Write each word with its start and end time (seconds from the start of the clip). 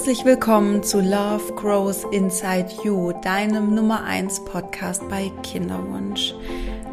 Herzlich 0.00 0.24
willkommen 0.24 0.82
zu 0.82 0.98
Love 1.02 1.52
Grows 1.56 2.04
Inside 2.10 2.68
You, 2.82 3.12
deinem 3.12 3.74
Nummer 3.74 4.02
1 4.02 4.46
Podcast 4.46 5.06
bei 5.10 5.30
Kinderwunsch. 5.42 6.34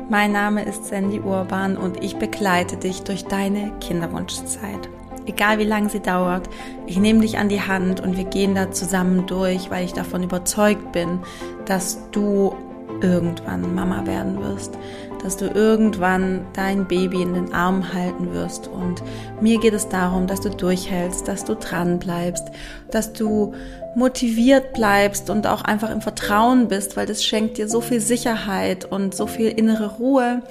Mein 0.10 0.34
Name 0.34 0.66
ist 0.66 0.84
Sandy 0.84 1.22
Urban 1.22 1.78
und 1.78 2.04
ich 2.04 2.18
begleite 2.18 2.76
dich 2.76 3.04
durch 3.04 3.24
deine 3.24 3.72
Kinderwunschzeit. 3.80 4.90
Egal 5.26 5.58
wie 5.58 5.64
lange 5.64 5.88
sie 5.88 6.02
dauert, 6.02 6.50
ich 6.86 6.98
nehme 6.98 7.22
dich 7.22 7.38
an 7.38 7.48
die 7.48 7.62
Hand 7.62 8.02
und 8.02 8.18
wir 8.18 8.26
gehen 8.26 8.56
da 8.56 8.72
zusammen 8.72 9.26
durch, 9.26 9.72
weil 9.72 9.86
ich 9.86 9.94
davon 9.94 10.22
überzeugt 10.22 10.92
bin, 10.92 11.22
dass 11.64 12.12
du 12.12 12.54
irgendwann 13.00 13.74
Mama 13.74 14.06
werden 14.06 14.42
wirst, 14.42 14.78
dass 15.24 15.38
du 15.38 15.48
irgendwann 15.48 16.46
dein 16.54 16.88
Baby 16.88 17.22
in 17.22 17.34
den 17.34 17.54
Arm 17.54 17.94
halten 17.94 18.34
wirst. 18.34 18.68
Und 18.68 19.04
mir 19.42 19.60
geht 19.60 19.74
es 19.74 19.90
darum, 19.90 20.28
dass 20.28 20.42
du 20.42 20.50
durchhältst, 20.50 21.28
dass 21.28 21.46
du 21.46 21.56
dran 21.56 22.00
bleibst, 22.00 22.46
dass 22.92 23.14
du 23.14 23.54
motiviert 23.96 24.74
bleibst 24.74 25.30
und 25.30 25.48
auch 25.48 25.64
einfach 25.64 25.90
im 25.90 26.02
Vertrauen 26.02 26.68
bist, 26.68 26.96
weil 26.98 27.08
das 27.08 27.24
schenkt 27.24 27.58
dir 27.58 27.68
so 27.68 27.82
viel 27.82 28.00
Sicherheit 28.00 28.86
und 28.86 29.16
so 29.16 29.26
viel 29.26 29.50
innere 29.50 29.96
Ruhe, 29.98 30.44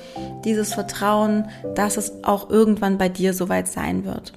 dieses 0.44 0.74
Vertrauen, 0.74 1.48
dass 1.74 1.96
es 1.96 2.12
auch 2.24 2.50
irgendwann 2.50 2.98
bei 2.98 3.08
dir 3.08 3.34
soweit 3.34 3.68
sein 3.68 4.04
wird. 4.04 4.32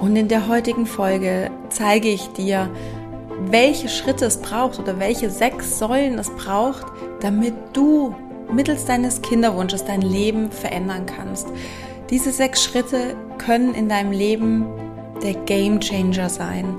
Und 0.00 0.14
in 0.14 0.28
der 0.28 0.46
heutigen 0.46 0.86
Folge 0.86 1.50
zeige 1.70 2.08
ich 2.08 2.28
dir, 2.28 2.70
welche 3.50 3.88
Schritte 3.88 4.26
es 4.26 4.38
braucht 4.38 4.78
oder 4.78 4.98
welche 4.98 5.30
sechs 5.30 5.78
Säulen 5.78 6.18
es 6.18 6.30
braucht, 6.30 6.86
damit 7.20 7.54
du 7.72 8.14
mittels 8.52 8.84
deines 8.84 9.22
Kinderwunsches 9.22 9.84
dein 9.84 10.02
Leben 10.02 10.50
verändern 10.50 11.06
kannst. 11.06 11.48
Diese 12.10 12.30
sechs 12.30 12.62
Schritte 12.62 13.16
können 13.38 13.74
in 13.74 13.88
deinem 13.88 14.12
Leben 14.12 14.66
der 15.22 15.34
Game 15.34 15.80
Changer 15.80 16.28
sein. 16.28 16.76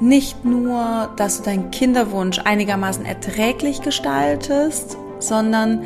Nicht 0.00 0.44
nur, 0.44 1.10
dass 1.16 1.38
du 1.38 1.44
deinen 1.44 1.70
Kinderwunsch 1.70 2.38
einigermaßen 2.38 3.04
erträglich 3.04 3.82
gestaltest, 3.82 4.96
sondern 5.18 5.82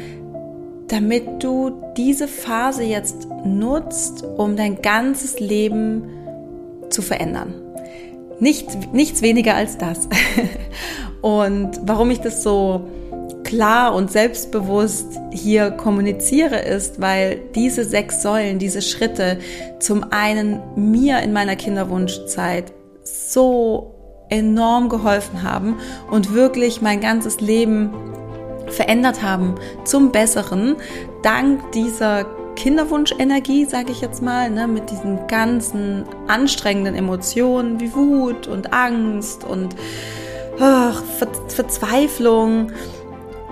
damit 0.88 1.42
du 1.42 1.82
diese 1.96 2.28
Phase 2.28 2.84
jetzt 2.84 3.26
nutzt, 3.44 4.24
um 4.36 4.56
dein 4.56 4.82
ganzes 4.82 5.40
Leben 5.40 6.04
zu 6.90 7.02
verändern. 7.02 7.54
Nichts, 8.38 8.76
nichts 8.92 9.22
weniger 9.22 9.54
als 9.54 9.78
das. 9.78 10.08
Und 11.22 11.80
warum 11.82 12.10
ich 12.10 12.20
das 12.20 12.42
so 12.42 12.82
klar 13.54 13.94
und 13.94 14.10
selbstbewusst 14.10 15.20
hier 15.30 15.70
kommuniziere, 15.70 16.58
ist, 16.58 17.00
weil 17.00 17.40
diese 17.54 17.84
sechs 17.84 18.20
Säulen, 18.20 18.58
diese 18.58 18.82
Schritte 18.82 19.38
zum 19.78 20.06
einen 20.10 20.60
mir 20.74 21.20
in 21.20 21.32
meiner 21.32 21.54
Kinderwunschzeit 21.54 22.72
so 23.04 23.94
enorm 24.28 24.88
geholfen 24.88 25.44
haben 25.44 25.76
und 26.10 26.34
wirklich 26.34 26.82
mein 26.82 27.00
ganzes 27.00 27.40
Leben 27.40 27.90
verändert 28.66 29.22
haben 29.22 29.54
zum 29.84 30.10
Besseren, 30.10 30.74
dank 31.22 31.70
dieser 31.72 32.24
Kinderwunschenergie, 32.56 33.66
sage 33.66 33.92
ich 33.92 34.00
jetzt 34.00 34.20
mal, 34.20 34.50
ne, 34.50 34.66
mit 34.66 34.90
diesen 34.90 35.28
ganzen 35.28 36.04
anstrengenden 36.26 36.96
Emotionen 36.96 37.78
wie 37.78 37.94
Wut 37.94 38.48
und 38.48 38.72
Angst 38.72 39.44
und 39.44 39.76
ach, 40.58 41.04
Ver 41.18 41.28
Verzweiflung. 41.48 42.72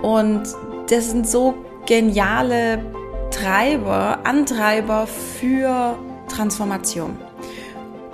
Und 0.03 0.43
das 0.89 1.09
sind 1.09 1.27
so 1.27 1.55
geniale 1.87 2.83
Treiber, 3.31 4.19
Antreiber 4.25 5.07
für 5.07 5.97
Transformation. 6.27 7.17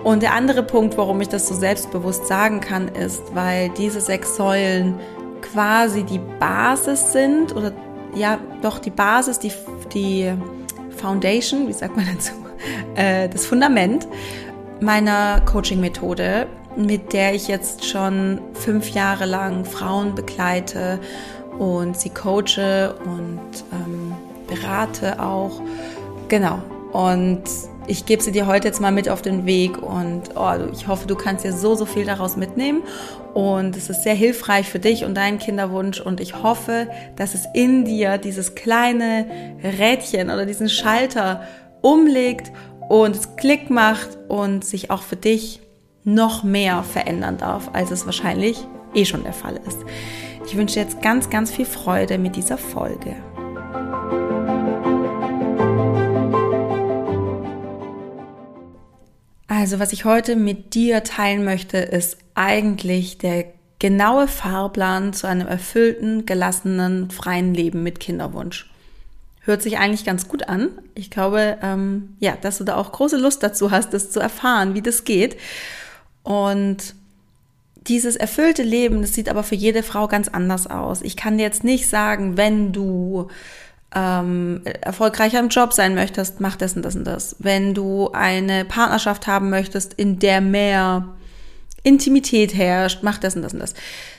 Und 0.04 0.24
der 0.24 0.34
andere 0.34 0.64
Punkt, 0.64 0.98
warum 0.98 1.20
ich 1.20 1.28
das 1.28 1.48
so 1.48 1.56
selbstbewusst 1.56 2.28
sagen 2.28 2.62
kann, 2.62 2.88
ist, 2.88 3.36
weil 3.36 3.70
diese 3.70 4.00
sechs 4.00 4.38
Säulen 4.38 4.96
quasi 5.42 6.04
die 6.04 6.22
Basis 6.40 7.12
sind 7.12 7.56
oder 7.56 7.74
ja, 8.16 8.40
doch 8.62 8.80
die 8.80 8.92
Basis, 8.92 9.40
die, 9.40 9.52
die 9.94 10.32
Foundation, 10.96 11.68
wie 11.68 11.74
sagt 11.74 11.98
man 11.98 12.06
dazu, 12.06 12.34
äh, 12.96 13.28
das 13.28 13.46
Fundament 13.46 14.08
meiner 14.80 15.42
Coaching-Methode, 15.42 16.48
mit 16.78 17.14
der 17.14 17.34
ich 17.34 17.48
jetzt 17.48 17.86
schon 17.86 18.40
fünf 18.54 18.90
Jahre 18.92 19.26
lang 19.26 19.66
Frauen 19.66 20.16
begleite 20.16 21.00
und 21.60 22.00
sie 22.00 22.10
coache 22.10 22.96
und 23.06 23.40
ähm, 23.72 24.16
berate 24.48 25.22
auch. 25.22 25.62
Genau. 26.30 26.60
Und 26.92 27.44
ich 27.86 28.06
gebe 28.06 28.24
sie 28.24 28.32
dir 28.32 28.48
heute 28.48 28.68
jetzt 28.68 28.82
mal 28.82 28.92
mit 28.92 29.10
auf 29.10 29.22
den 29.22 29.46
Weg 29.46 29.82
und 29.82 30.24
oh, 30.36 30.52
ich 30.72 30.88
hoffe, 30.88 31.08
du 31.08 31.16
kannst 31.16 31.44
dir 31.44 31.54
so, 31.54 31.76
so 31.76 31.86
viel 31.86 32.06
daraus 32.06 32.38
mitnehmen. 32.38 32.84
Und 33.34 33.76
es 33.78 33.90
ist 33.90 34.04
sehr 34.04 34.16
hilfreich 34.16 34.68
für 34.68 34.80
dich 34.80 35.06
und 35.06 35.16
deinen 35.16 35.38
Kinderwunsch. 35.38 36.00
Und 36.00 36.20
ich 36.20 36.42
hoffe, 36.42 36.88
dass 37.16 37.36
es 37.36 37.46
in 37.54 37.86
dir 37.86 38.18
dieses 38.18 38.56
kleine 38.56 39.26
Rädchen 39.64 40.30
oder 40.30 40.46
diesen 40.46 40.70
Schalter 40.70 41.44
umlegt 41.82 42.52
und 42.90 43.16
es 43.16 43.36
Klick 43.36 43.70
macht 43.70 44.18
und 44.28 44.66
sich 44.66 44.90
auch 44.90 45.04
für 45.04 45.16
dich 45.16 45.62
noch 46.04 46.44
mehr 46.44 46.84
verändern 46.84 47.38
darf, 47.38 47.70
als 47.74 47.92
es 47.92 48.06
wahrscheinlich 48.06 48.66
eh 48.96 49.06
schon 49.06 49.24
der 49.24 49.34
Fall 49.34 49.60
ist. 49.68 49.78
Ich 50.50 50.58
wünsche 50.58 50.80
jetzt 50.80 51.04
ganz, 51.04 51.30
ganz 51.30 51.52
viel 51.52 51.68
Freude 51.68 52.18
mit 52.18 52.36
dieser 52.36 52.58
Folge. 52.58 53.16
Also, 59.48 59.78
was 59.78 59.94
ich 59.94 60.06
heute 60.06 60.36
mit 60.36 60.74
dir 60.74 61.04
teilen 61.04 61.46
möchte, 61.46 61.78
ist 61.78 62.18
eigentlich 62.34 63.20
der 63.20 63.46
genaue 63.78 64.28
Fahrplan 64.28 65.14
zu 65.14 65.28
einem 65.28 65.46
erfüllten, 65.46 66.26
gelassenen, 66.26 67.12
freien 67.12 67.54
Leben 67.54 67.84
mit 67.84 68.00
Kinderwunsch. 68.00 68.74
Hört 69.42 69.62
sich 69.62 69.78
eigentlich 69.78 70.04
ganz 70.04 70.28
gut 70.28 70.50
an. 70.50 70.70
Ich 70.96 71.12
glaube, 71.12 71.60
ähm, 71.62 72.16
ja, 72.20 72.36
dass 72.42 72.58
du 72.58 72.64
da 72.64 72.76
auch 72.76 72.92
große 72.92 73.18
Lust 73.18 73.44
dazu 73.44 73.70
hast, 73.70 73.94
das 73.94 74.10
zu 74.10 74.20
erfahren, 74.20 74.74
wie 74.74 74.82
das 74.82 75.04
geht. 75.04 75.38
Und 76.24 76.96
dieses 77.88 78.16
erfüllte 78.16 78.64
Leben, 78.64 79.02
das 79.02 79.14
sieht 79.14 79.30
aber 79.30 79.44
für 79.44 79.56
jede 79.56 79.84
Frau 79.84 80.08
ganz 80.08 80.28
anders 80.28 80.68
aus. 80.68 81.02
Ich 81.02 81.16
kann 81.16 81.40
jetzt 81.40 81.64
nicht 81.64 81.88
sagen, 81.88 82.38
wenn 82.38 82.72
du 82.72 83.30
ähm, 83.96 84.62
erfolgreicher 84.82 85.40
im 85.40 85.50
Job 85.50 85.74
sein 85.74 85.96
möchtest, 85.96 86.40
mach 86.40 86.56
das 86.56 86.76
und 86.76 86.84
das 86.84 86.96
und 86.96 87.06
das. 87.06 87.36
Wenn 87.40 87.74
du 87.74 88.12
eine 88.12 88.66
Partnerschaft 88.66 89.28
haben 89.28 89.50
möchtest, 89.50 89.94
in 89.94 90.20
der 90.20 90.42
mehr 90.42 91.16
Intimität 91.84 92.54
herrscht, 92.54 93.00
mach 93.02 93.18
das 93.18 93.36
und 93.36 93.42
das 93.42 93.54
und 93.54 93.60
das. 93.60 93.74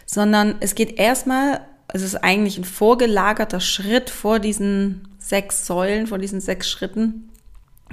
Sondern 0.06 0.56
es 0.60 0.74
geht 0.74 0.98
erstmal, 0.98 1.60
es 1.88 2.02
ist 2.02 2.16
eigentlich 2.16 2.58
ein 2.58 2.64
vorgelagerter 2.64 3.60
Schritt 3.60 4.10
vor 4.10 4.38
diesen 4.38 5.08
sechs 5.18 5.66
Säulen, 5.66 6.06
vor 6.06 6.18
diesen 6.18 6.40
sechs 6.40 6.68
Schritten, 6.68 7.28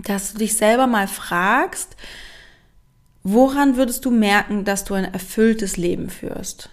dass 0.03 0.33
du 0.33 0.39
dich 0.39 0.55
selber 0.55 0.87
mal 0.87 1.07
fragst, 1.07 1.95
Woran 3.29 3.75
würdest 3.75 4.05
du 4.05 4.11
merken, 4.11 4.63
dass 4.63 4.85
du 4.85 4.93
ein 4.93 5.03
erfülltes 5.03 5.75
Leben 5.75 6.09
führst? 6.09 6.69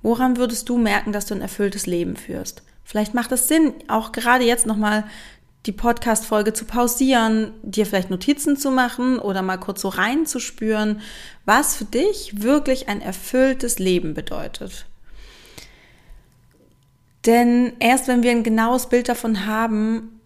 Woran 0.00 0.38
würdest 0.38 0.70
du 0.70 0.78
merken, 0.78 1.12
dass 1.12 1.26
du 1.26 1.34
ein 1.34 1.42
erfülltes 1.42 1.84
Leben 1.84 2.16
führst? 2.16 2.62
Vielleicht 2.84 3.12
macht 3.12 3.32
es 3.32 3.48
Sinn, 3.48 3.74
auch 3.86 4.12
gerade 4.12 4.44
jetzt 4.44 4.64
nochmal 4.64 5.04
die 5.66 5.72
Podcast-Folge 5.72 6.54
zu 6.54 6.64
pausieren, 6.64 7.50
dir 7.62 7.84
vielleicht 7.84 8.08
Notizen 8.08 8.56
zu 8.56 8.70
machen 8.70 9.18
oder 9.18 9.42
mal 9.42 9.58
kurz 9.58 9.82
so 9.82 9.88
reinzuspüren, 9.88 11.02
was 11.44 11.76
für 11.76 11.84
dich 11.84 12.42
wirklich 12.42 12.88
ein 12.88 13.02
erfülltes 13.02 13.78
Leben 13.78 14.14
bedeutet. 14.14 14.86
Denn 17.26 17.74
erst 17.78 18.08
wenn 18.08 18.22
wir 18.22 18.30
ein 18.30 18.42
genaues 18.42 18.88
Bild 18.88 19.10
davon 19.10 19.44
haben, 19.44 20.18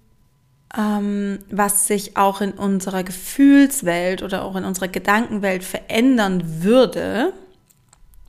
was 0.71 1.87
sich 1.87 2.17
auch 2.17 2.41
in 2.41 2.53
unserer 2.53 3.03
Gefühlswelt 3.03 4.23
oder 4.23 4.45
auch 4.45 4.55
in 4.55 4.65
unserer 4.65 4.89
Gedankenwelt 4.89 5.65
verändern 5.65 6.63
würde, 6.63 7.33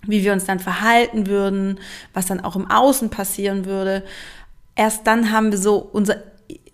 wie 0.04 0.24
wir 0.24 0.32
uns 0.32 0.46
dann 0.46 0.60
verhalten 0.60 1.28
würden, 1.28 1.80
was 2.14 2.28
dann 2.28 2.40
auch 2.40 2.56
im 2.56 2.72
Außen 2.72 3.10
passieren 3.10 3.66
würde. 3.66 4.04
Erst 4.76 5.06
dann 5.06 5.32
haben 5.32 5.52
wir 5.52 5.60
so 5.60 5.78
unser 5.78 6.24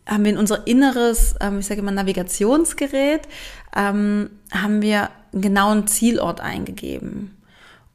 haben 0.07 0.23
wir 0.23 0.33
in 0.33 0.37
unser 0.37 0.67
inneres, 0.67 1.35
ähm, 1.41 1.59
ich 1.59 1.65
sage 1.65 1.81
immer 1.81 1.91
Navigationsgerät, 1.91 3.27
ähm, 3.75 4.29
haben 4.51 4.83
wir 4.83 5.09
einen 5.33 5.41
genauen 5.41 5.87
Zielort 5.87 6.41
eingegeben. 6.41 7.35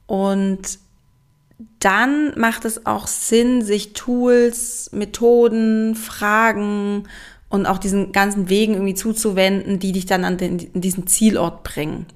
Und 0.06 0.80
dann 1.78 2.38
macht 2.38 2.64
es 2.64 2.84
auch 2.86 3.06
Sinn, 3.06 3.62
sich 3.62 3.92
Tools, 3.92 4.90
Methoden, 4.92 5.94
Fragen 5.94 7.04
und 7.50 7.66
auch 7.66 7.78
diesen 7.78 8.12
ganzen 8.12 8.48
Wegen 8.48 8.74
irgendwie 8.74 8.94
zuzuwenden, 8.94 9.78
die 9.78 9.92
dich 9.92 10.06
dann 10.06 10.24
an 10.24 10.38
den, 10.38 10.70
diesen 10.72 11.06
Zielort 11.06 11.62
bringen. 11.64 12.06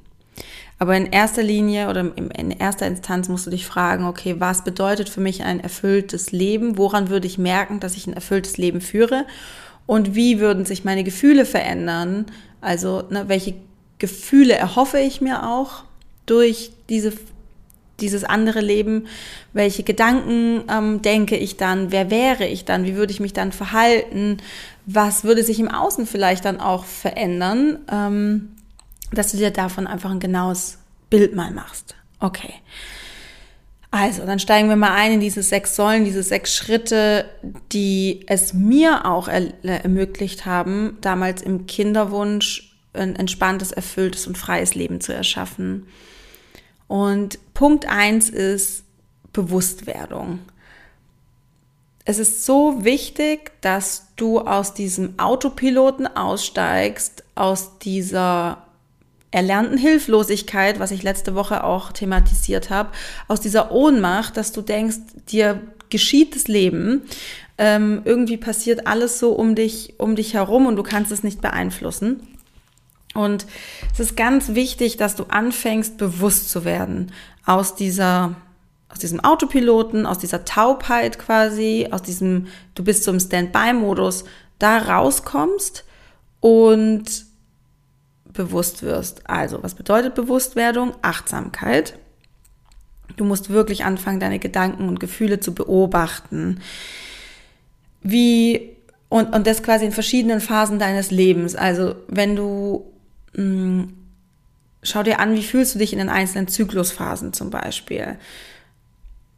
Aber 0.79 0.97
in 0.97 1.07
erster 1.07 1.43
Linie 1.43 1.89
oder 1.89 2.13
in 2.17 2.51
erster 2.51 2.87
Instanz 2.87 3.29
musst 3.29 3.47
du 3.47 3.51
dich 3.51 3.67
fragen, 3.67 4.07
okay, 4.07 4.37
was 4.39 4.65
bedeutet 4.65 5.09
für 5.09 5.21
mich 5.21 5.43
ein 5.43 5.61
erfülltes 5.61 6.33
Leben? 6.33 6.79
Woran 6.79 7.11
würde 7.11 7.27
ich 7.27 7.39
merken, 7.39 7.81
dass 7.81 7.97
ich 7.97 8.07
ein 8.07 8.13
erfülltes 8.13 8.57
Leben 8.57 8.81
führe? 8.81 9.27
Und 9.87 10.15
wie 10.15 10.41
würden 10.41 10.65
sich 10.65 10.85
meine 10.85 11.05
Gefühle 11.05 11.45
verändern? 11.45 12.27
Also, 12.61 13.05
ne, 13.11 13.25
welche 13.29 13.55
Gefühle 13.99 14.55
erhoffe 14.55 14.99
ich 14.99 15.21
mir 15.21 15.49
auch 15.49 15.85
durch 16.27 16.73
diese 16.89 17.13
dieses 18.01 18.25
andere 18.25 18.61
Leben, 18.61 19.07
welche 19.53 19.85
Gedanken 19.85 20.65
ähm, 20.69 21.03
denke 21.03 21.37
ich 21.37 21.57
dann, 21.57 21.93
wer 21.93 22.11
wäre 22.11 22.47
ich 22.47 22.65
dann, 22.65 22.85
wie 22.85 22.97
würde 22.97 23.13
ich 23.13 23.21
mich 23.21 23.33
dann 23.33 23.53
verhalten, 23.53 24.39
was 24.87 25.25
würde 25.25 25.43
sich 25.43 25.59
im 25.61 25.71
Außen 25.71 26.07
vielleicht 26.07 26.45
dann 26.45 26.61
auch 26.61 26.85
verändern, 26.85 27.79
ähm, 27.91 28.57
dass 29.13 29.31
du 29.31 29.37
dir 29.37 29.51
davon 29.51 29.87
einfach 29.87 30.11
ein 30.11 30.21
genaues 30.21 30.79
Bild 31.11 31.35
mal 31.35 31.51
machst. 31.51 31.95
Okay. 32.21 32.55
Also, 33.91 34.27
dann 34.27 34.41
steigen 34.41 34.69
wir 34.69 34.75
mal 34.75 34.93
ein 34.93 35.13
in 35.13 35.21
diese 35.21 35.43
sechs 35.43 35.77
Säulen, 35.77 36.05
diese 36.05 36.25
sechs 36.25 36.57
Schritte, 36.57 37.27
die 37.71 38.25
es 38.27 38.53
mir 38.53 39.07
auch 39.07 39.29
ermöglicht 39.29 40.47
haben, 40.47 40.99
damals 41.01 41.43
im 41.43 41.67
Kinderwunsch 41.67 42.77
ein 42.93 43.15
entspanntes, 43.15 43.71
erfülltes 43.71 44.27
und 44.27 44.37
freies 44.37 44.75
Leben 44.75 45.01
zu 45.01 45.15
erschaffen. 45.15 45.87
Und 46.89 47.39
Punkt 47.55 47.87
eins 47.89 48.31
ist 48.31 48.85
Bewusstwerdung. 49.33 50.41
Es 52.05 52.19
ist 52.19 52.45
so 52.45 52.85
wichtig, 52.85 53.53
dass 53.63 54.09
du 54.17 54.41
aus 54.41 54.75
diesem 54.75 55.19
Autopiloten 55.19 56.07
aussteigst, 56.07 57.25
aus 57.35 57.79
dieser 57.79 58.65
erlernten 59.31 59.79
Hilflosigkeit, 59.79 60.79
was 60.79 60.91
ich 60.91 61.03
letzte 61.03 61.35
Woche 61.35 61.65
auch 61.65 61.93
thematisiert 61.93 62.71
habe, 62.71 62.91
aus 63.27 63.41
dieser 63.41 63.73
Ohnmacht, 63.73 64.37
dass 64.37 64.53
du 64.53 64.61
denkst, 64.61 64.99
dir 65.29 65.61
geschieht 65.89 66.37
das 66.37 66.47
Leben, 66.47 67.03
ähm, 67.57 68.03
irgendwie 68.05 68.37
passiert 68.37 68.87
alles 68.87 69.19
so 69.19 69.33
um 69.33 69.55
dich, 69.55 69.95
um 69.99 70.15
dich 70.15 70.35
herum 70.35 70.67
und 70.67 70.77
du 70.77 70.83
kannst 70.83 71.11
es 71.11 71.23
nicht 71.23 71.41
beeinflussen. 71.41 72.21
Und 73.15 73.47
es 73.93 74.01
ist 74.01 74.17
ganz 74.17 74.55
wichtig, 74.55 74.97
dass 74.97 75.15
du 75.15 75.25
anfängst, 75.25 75.99
bewusst 75.99 76.51
zu 76.51 76.65
werden 76.65 77.13
aus 77.47 77.77
dieser, 77.77 78.35
aus 78.95 79.01
diesem 79.01 79.21
Autopiloten, 79.21 80.07
aus 80.07 80.19
dieser 80.19 80.47
Taubheit 80.47 81.19
quasi, 81.19 81.89
aus 81.91 82.03
diesem, 82.03 82.47
du 82.75 82.83
bist 82.83 83.05
so 83.05 83.11
im 83.11 83.21
Standby-Modus, 83.21 84.25
da 84.59 84.79
rauskommst 84.79 85.85
und 86.41 87.05
bewusst 88.33 88.83
wirst. 88.83 89.29
Also, 89.29 89.63
was 89.63 89.75
bedeutet 89.75 90.15
Bewusstwerdung? 90.15 90.95
Achtsamkeit. 91.03 91.99
Du 93.17 93.25
musst 93.25 93.51
wirklich 93.51 93.85
anfangen, 93.85 94.21
deine 94.21 94.39
Gedanken 94.39 94.89
und 94.89 94.99
Gefühle 94.99 95.41
zu 95.41 95.55
beobachten. 95.55 96.61
Wie, 98.01 98.77
und, 99.11 99.35
und 99.35 99.47
das 99.47 99.63
quasi 99.63 99.85
in 99.85 99.93
verschiedenen 99.93 100.41
Phasen 100.41 100.79
deines 100.79 101.11
Lebens. 101.11 101.55
Also, 101.55 101.95
wenn 102.09 102.35
du 102.35 102.91
Mm, 103.37 103.85
schau 104.83 105.03
dir 105.03 105.19
an, 105.21 105.35
wie 105.35 105.43
fühlst 105.43 105.75
du 105.75 105.79
dich 105.79 105.93
in 105.93 105.99
den 105.99 106.09
einzelnen 106.09 106.49
Zyklusphasen 106.49 107.33
zum 107.33 107.51
Beispiel. 107.51 108.17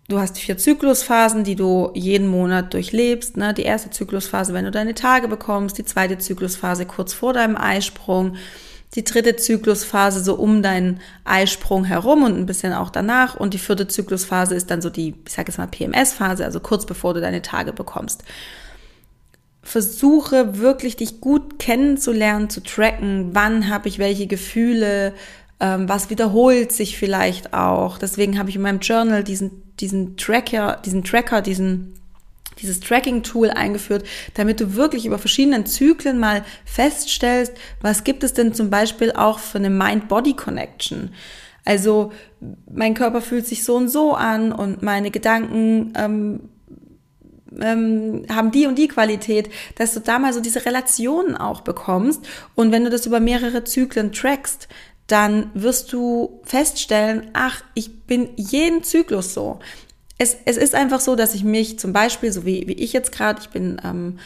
Du 0.09 0.21
hast 0.21 0.39
vier 0.39 0.57
Zyklusphasen, 0.57 1.43
die 1.43 1.57
du 1.57 1.91
jeden 1.95 2.29
Monat 2.29 2.73
durchlebst. 2.73 3.37
Ne? 3.37 3.55
Die 3.55 3.63
erste 3.63 3.91
Zyklusphase, 3.91 4.55
wenn 4.55 4.65
du 4.65 4.71
deine 4.71 4.95
Tage 4.95 5.27
bekommst, 5.27 5.79
die 5.79 5.85
zweite 5.85 6.19
Zyklusphase 6.19 6.87
kurz 6.87 7.13
vor 7.13 7.33
deinem 7.33 7.57
Eisprung, 7.57 8.37
die 8.95 9.03
dritte 9.03 9.35
Zyklusphase 9.35 10.23
so 10.23 10.35
um 10.35 10.63
deinen 10.63 11.01
Eisprung 11.25 11.85
herum 11.85 12.23
und 12.23 12.39
ein 12.39 12.47
bisschen 12.47 12.73
auch 12.73 12.91
danach 12.91 13.35
und 13.37 13.53
die 13.53 13.59
vierte 13.59 13.89
Zyklusphase 13.89 14.55
ist 14.55 14.71
dann 14.71 14.81
so 14.81 14.91
die, 14.91 15.17
ich 15.27 15.33
sage 15.33 15.51
jetzt 15.51 15.59
mal 15.59 15.67
PMS-Phase, 15.67 16.45
also 16.45 16.61
kurz 16.61 16.87
bevor 16.87 17.13
du 17.13 17.21
deine 17.21 17.43
Tage 17.43 17.73
bekommst 17.73 18.23
versuche 19.67 20.59
wirklich 20.59 20.97
dich 20.97 21.21
gut 21.21 21.59
kennenzulernen, 21.59 22.49
zu 22.49 22.63
tracken, 22.63 23.31
wann 23.33 23.69
habe 23.69 23.89
ich 23.89 23.99
welche 23.99 24.29
Gefühle, 24.29 25.13
was 25.59 26.11
wiederholt 26.11 26.73
sich 26.73 26.99
vielleicht 26.99 27.55
auch. 27.55 27.99
Deswegen 27.99 28.39
habe 28.39 28.51
ich 28.51 28.57
in 28.57 28.63
meinem 28.63 28.81
Journal 28.81 29.25
diesen, 29.25 29.63
diesen 29.81 30.17
Tracker, 30.17 30.81
diesen 30.85 31.05
Tracker, 31.05 31.43
diesen 31.43 31.95
dieses 32.61 32.81
Tracking-Tool 32.81 33.51
eingeführt, 33.51 34.07
damit 34.35 34.61
du 34.61 34.75
wirklich 34.75 35.07
über 35.07 35.19
verschiedenen 35.19 35.67
Zyklen 35.67 36.19
mal 36.19 36.45
feststellst, 36.65 37.53
was 37.83 38.05
gibt 38.05 38.25
es 38.25 38.33
denn 38.33 38.55
zum 38.55 38.71
Beispiel 38.71 39.13
auch 39.13 39.39
für 39.39 39.59
eine 39.59 39.71
Mind-Body-Connection. 39.71 41.11
Also 41.65 42.13
mein 42.73 42.95
Körper 42.95 43.21
fühlt 43.21 43.47
sich 43.47 43.65
so 43.65 43.77
und 43.77 43.89
so 43.89 44.15
an 44.15 44.53
und 44.53 44.83
meine 44.83 45.11
Gedanken 45.11 45.93
ähm, 45.97 46.41
ähm, 47.61 48.25
haben 48.31 48.53
die 48.53 48.67
und 48.67 48.79
die 48.79 48.89
Qualität, 48.89 49.51
dass 49.77 49.93
du 49.93 50.01
da 50.01 50.19
mal 50.19 50.33
so 50.33 50.41
diese 50.41 50.65
Relationen 50.65 51.37
auch 51.37 51.63
bekommst. 51.63 52.27
Und 52.55 52.71
wenn 52.73 52.85
du 52.85 52.91
das 52.91 53.07
über 53.07 53.19
mehrere 53.19 53.65
Zyklen 53.65 54.13
trackst, 54.13 54.69
dann 55.07 55.51
wirst 55.55 55.93
du 55.93 56.41
feststellen, 56.45 57.31
ach, 57.33 57.63
ich 57.75 58.03
bin 58.03 58.31
jeden 58.37 58.83
Zyklus 58.83 59.35
so. 59.35 59.61
Es, 60.19 60.37
es 60.45 60.57
ist 60.57 60.75
einfach 60.75 61.01
so, 61.01 61.15
dass 61.15 61.35
ich 61.35 61.45
mich 61.45 61.79
zum 61.79 61.93
Beispiel, 61.93 62.33
so 62.33 62.45
wie, 62.45 62.67
wie 62.67 62.73
ich 62.73 62.93
jetzt 62.93 63.13
gerade, 63.13 63.41
ich 63.41 63.51
bin 63.51 63.81
ähm, 63.85 64.19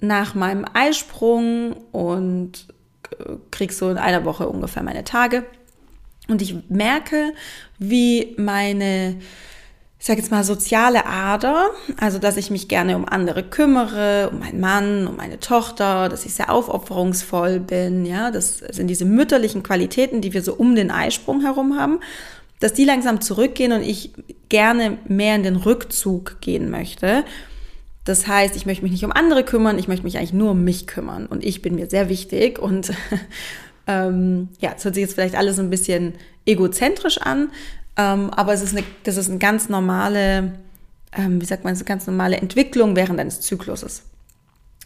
nach 0.00 0.34
meinem 0.34 0.64
Eisprung 0.72 1.72
und 1.92 2.68
äh, 3.18 3.34
krieg 3.50 3.72
so 3.72 3.90
in 3.90 3.98
einer 3.98 4.24
Woche 4.24 4.48
ungefähr 4.48 4.82
meine 4.82 5.04
Tage. 5.04 5.44
Und 6.28 6.42
ich 6.42 6.56
merke, 6.68 7.32
wie 7.78 8.34
meine 8.38 9.16
ich 10.04 10.06
sage 10.06 10.20
jetzt 10.20 10.30
mal, 10.30 10.44
soziale 10.44 11.06
Ader, 11.06 11.70
also 11.96 12.18
dass 12.18 12.36
ich 12.36 12.50
mich 12.50 12.68
gerne 12.68 12.94
um 12.94 13.08
andere 13.08 13.42
kümmere, 13.42 14.28
um 14.30 14.40
meinen 14.40 14.60
Mann, 14.60 15.06
um 15.06 15.16
meine 15.16 15.40
Tochter, 15.40 16.10
dass 16.10 16.26
ich 16.26 16.34
sehr 16.34 16.52
aufopferungsvoll 16.52 17.58
bin, 17.58 18.04
ja, 18.04 18.30
das 18.30 18.58
sind 18.58 18.88
diese 18.88 19.06
mütterlichen 19.06 19.62
Qualitäten, 19.62 20.20
die 20.20 20.34
wir 20.34 20.42
so 20.42 20.52
um 20.52 20.74
den 20.74 20.90
Eisprung 20.90 21.40
herum 21.40 21.78
haben, 21.78 22.00
dass 22.60 22.74
die 22.74 22.84
langsam 22.84 23.22
zurückgehen 23.22 23.72
und 23.72 23.80
ich 23.80 24.12
gerne 24.50 24.98
mehr 25.08 25.36
in 25.36 25.42
den 25.42 25.56
Rückzug 25.56 26.38
gehen 26.42 26.70
möchte. 26.70 27.24
Das 28.04 28.26
heißt, 28.26 28.56
ich 28.56 28.66
möchte 28.66 28.82
mich 28.82 28.92
nicht 28.92 29.06
um 29.06 29.12
andere 29.12 29.42
kümmern, 29.42 29.78
ich 29.78 29.88
möchte 29.88 30.04
mich 30.04 30.18
eigentlich 30.18 30.34
nur 30.34 30.50
um 30.50 30.64
mich 30.64 30.86
kümmern 30.86 31.24
und 31.24 31.42
ich 31.42 31.62
bin 31.62 31.76
mir 31.76 31.88
sehr 31.88 32.10
wichtig 32.10 32.58
und 32.58 32.92
ähm, 33.86 34.50
ja, 34.60 34.74
es 34.76 34.84
hört 34.84 34.96
sich 34.96 35.02
jetzt 35.02 35.14
vielleicht 35.14 35.34
alles 35.34 35.58
ein 35.58 35.70
bisschen 35.70 36.12
egozentrisch 36.44 37.16
an, 37.16 37.48
ähm, 37.96 38.30
aber 38.30 38.52
es 38.52 38.62
ist 38.62 38.76
eine, 38.76 38.84
das 39.04 39.16
ist 39.16 39.28
eine 39.28 39.38
ganz 39.38 39.68
normale, 39.68 40.54
ähm, 41.12 41.40
wie 41.40 41.46
sagt 41.46 41.64
man, 41.64 41.74
eine 41.74 41.84
ganz 41.84 42.06
normale 42.06 42.36
Entwicklung 42.36 42.96
während 42.96 43.18
deines 43.18 43.40
Zykluses. 43.40 44.02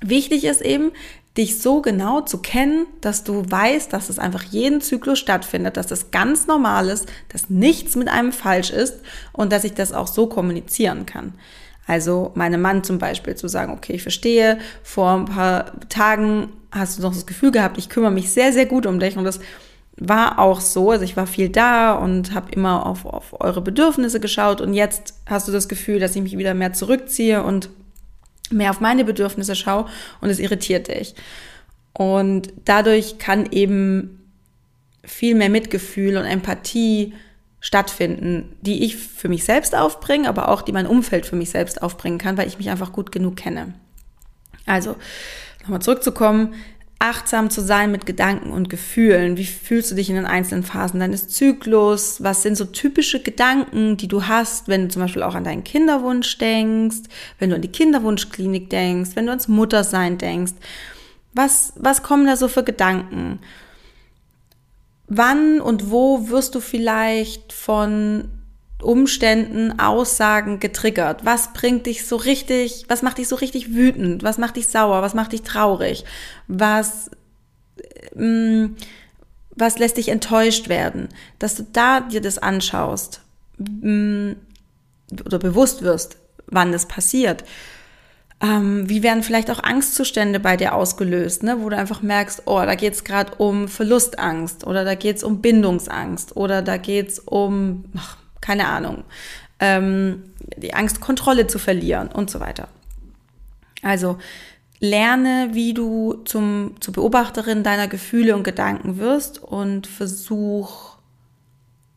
Wichtig 0.01 0.45
ist 0.45 0.61
eben, 0.61 0.93
dich 1.37 1.61
so 1.61 1.83
genau 1.83 2.21
zu 2.21 2.39
kennen, 2.39 2.87
dass 3.01 3.23
du 3.23 3.49
weißt, 3.49 3.93
dass 3.93 4.11
es 4.11 4.19
einfach 4.19 4.43
jeden 4.43 4.81
Zyklus 4.81 5.21
stattfindet, 5.21 5.77
dass 5.77 5.87
das 5.87 6.11
ganz 6.11 6.49
normal 6.49 6.89
ist, 6.89 7.07
dass 7.29 7.49
nichts 7.49 7.95
mit 7.95 8.09
einem 8.09 8.33
falsch 8.33 8.71
ist 8.71 8.97
und 9.33 9.53
dass 9.53 9.63
ich 9.63 9.75
das 9.75 9.93
auch 9.93 10.09
so 10.09 10.27
kommunizieren 10.27 11.07
kann. 11.07 11.35
Also 11.87 12.33
meinem 12.35 12.61
Mann 12.61 12.83
zum 12.83 12.99
Beispiel 12.99 13.37
zu 13.37 13.49
sagen, 13.49 13.73
okay, 13.73 13.95
ich 13.95 14.03
verstehe, 14.03 14.59
vor 14.83 15.13
ein 15.13 15.25
paar 15.27 15.73
Tagen 15.89 16.49
hast 16.73 16.99
du 16.99 17.03
noch 17.03 17.15
das 17.15 17.27
Gefühl 17.27 17.53
gehabt, 17.53 17.79
ich 17.79 17.89
kümmere 17.89 18.11
mich 18.11 18.31
sehr, 18.31 18.53
sehr 18.53 18.67
gut 18.67 18.85
um 18.85 18.99
dich 18.99 19.17
und 19.17 19.25
das 19.25 19.41
war 20.01 20.39
auch 20.39 20.61
so, 20.61 20.91
also 20.91 21.05
ich 21.05 21.17
war 21.17 21.27
viel 21.27 21.49
da 21.49 21.93
und 21.93 22.35
habe 22.35 22.53
immer 22.53 22.87
auf, 22.87 23.05
auf 23.05 23.41
eure 23.41 23.61
Bedürfnisse 23.61 24.21
geschaut 24.21 24.61
und 24.61 24.75
jetzt 24.75 25.15
hast 25.27 25.49
du 25.49 25.53
das 25.53 25.69
Gefühl, 25.69 25.99
dass 25.99 26.15
ich 26.15 26.23
mich 26.23 26.39
wieder 26.39 26.55
mehr 26.55 26.73
zurückziehe 26.73 27.43
und 27.43 27.71
mehr 28.51 28.71
auf 28.71 28.81
meine 28.81 29.05
Bedürfnisse 29.05 29.55
schaue 29.55 29.87
und 30.21 30.31
es 30.31 30.39
irritiert 30.39 30.89
dich. 30.89 31.15
Und 31.93 32.53
dadurch 32.65 33.19
kann 33.19 33.51
eben 33.51 34.31
viel 35.05 35.35
mehr 35.35 35.51
Mitgefühl 35.51 36.17
und 36.17 36.25
Empathie 36.25 37.15
stattfinden, 37.61 38.57
die 38.61 38.85
ich 38.85 38.97
für 38.97 39.29
mich 39.29 39.45
selbst 39.45 39.75
aufbringe, 39.75 40.29
aber 40.29 40.49
auch 40.49 40.63
die 40.63 40.73
mein 40.73 40.87
Umfeld 40.87 41.27
für 41.27 41.37
mich 41.37 41.51
selbst 41.51 41.83
aufbringen 41.83 42.19
kann, 42.19 42.37
weil 42.37 42.47
ich 42.47 42.59
mich 42.59 42.71
einfach 42.71 42.93
gut 42.93 43.11
genug 43.11 43.37
kenne. 43.37 43.75
Also, 44.65 44.97
nochmal 45.63 45.83
zurückzukommen, 45.83 46.55
achtsam 47.01 47.49
zu 47.49 47.61
sein 47.61 47.93
mit 47.93 48.07
Gedanken 48.07 48.51
und 48.51 48.69
Gefühlen. 48.69 49.37
Wie 49.37 49.45
fühlst 49.45 49.91
du 49.91 49.95
dich 49.95 50.11
in 50.11 50.17
den 50.17 50.27
einzelnen 50.27 50.65
Phasen 50.65 50.99
deines 50.99 51.29
Zyklus? 51.29 52.23
Was 52.23 52.43
sind 52.43 52.57
so 52.57 52.65
typische 52.65 53.23
Gedanken, 53.23 53.97
die 53.97 54.09
du 54.09 54.27
hast, 54.27 54.67
wenn 54.67 54.83
du 54.83 54.89
zum 54.89 55.03
Beispiel 55.03 55.23
auch 55.23 55.37
an 55.37 55.45
deinen 55.45 55.63
Kinderwunsch 55.63 56.39
denkst, 56.39 57.03
wenn 57.39 57.51
du 57.51 57.57
an 57.57 57.63
die 57.63 57.73
Kinderwunschklinik 57.73 58.69
denkst, 58.69 59.11
wenn 59.15 59.27
du 59.27 59.31
ans 59.31 59.47
Muttersein 59.47 60.19
denkst? 60.19 60.55
Was, 61.35 61.73
was 61.77 62.03
kommen 62.03 62.27
da 62.27 62.37
so 62.37 62.49
für 62.49 62.65
Gedanken? 62.65 63.39
Wann 65.07 65.61
und 65.61 65.91
wo 65.91 66.29
wirst 66.29 66.57
du 66.57 66.61
vielleicht 66.61 67.53
von 67.53 68.29
Umständen, 68.83 69.79
Aussagen 69.81 70.61
getriggert? 70.61 71.25
Was 71.25 71.53
bringt 71.53 71.87
dich 71.87 72.07
so 72.07 72.17
richtig, 72.17 72.85
was 72.89 73.03
macht 73.03 73.19
dich 73.19 73.29
so 73.29 73.37
richtig 73.37 73.75
wütend? 73.75 74.23
Was 74.23 74.39
macht 74.39 74.57
dich 74.57 74.69
sauer? 74.69 75.03
Was 75.03 75.15
macht 75.15 75.33
dich 75.33 75.43
traurig? 75.43 76.05
Was, 76.47 77.11
ähm, 78.17 78.77
was 79.57 79.79
lässt 79.79 79.97
dich 79.97 80.09
enttäuscht 80.09 80.69
werden? 80.69 81.09
Dass 81.39 81.57
du 81.57 81.67
da 81.73 82.01
dir 82.01 82.21
das 82.21 82.39
anschaust 82.39 83.21
ähm, 83.61 84.37
oder 85.25 85.39
bewusst 85.39 85.83
wirst, 85.83 86.17
wann 86.47 86.73
das 86.73 86.87
passiert. 86.87 87.45
Ähm, 88.41 88.89
wie 88.89 89.03
werden 89.03 89.25
vielleicht 89.25 89.51
auch 89.51 89.63
Angstzustände 89.65 90.39
bei 90.39 90.57
dir 90.57 90.75
ausgelöst, 90.75 91.43
ne? 91.43 91.57
wo 91.61 91.69
du 91.69 91.77
einfach 91.77 92.03
merkst, 92.03 92.43
oh, 92.45 92.61
da 92.61 92.77
geht's 92.77 92.99
es 92.99 93.05
gerade 93.05 93.35
um 93.39 93.67
Verlustangst 93.67 94.65
oder 94.65 94.85
da 94.85 94.95
geht's 94.95 95.25
um 95.25 95.41
Bindungsangst 95.41 96.37
oder 96.37 96.63
da 96.63 96.77
geht's 96.77 97.19
um, 97.19 97.87
ach, 97.97 98.17
keine 98.41 98.69
Ahnung, 98.69 99.05
ähm, 99.61 100.25
die 100.57 100.75
Angst, 100.75 101.01
Kontrolle 101.01 101.47
zu 101.47 101.59
verlieren 101.59 102.09
und 102.09 102.31
so 102.31 102.41
weiter. 102.41 102.69
Also 103.83 104.19
lerne, 104.81 105.51
wie 105.53 105.75
du 105.75 106.15
zum, 106.25 106.77
zur 106.81 106.95
Beobachterin 106.95 107.63
deiner 107.63 107.89
Gefühle 107.89 108.37
und 108.37 108.45
Gedanken 108.45 108.99
wirst 108.99 109.43
und 109.43 109.87
versuch 109.87 110.97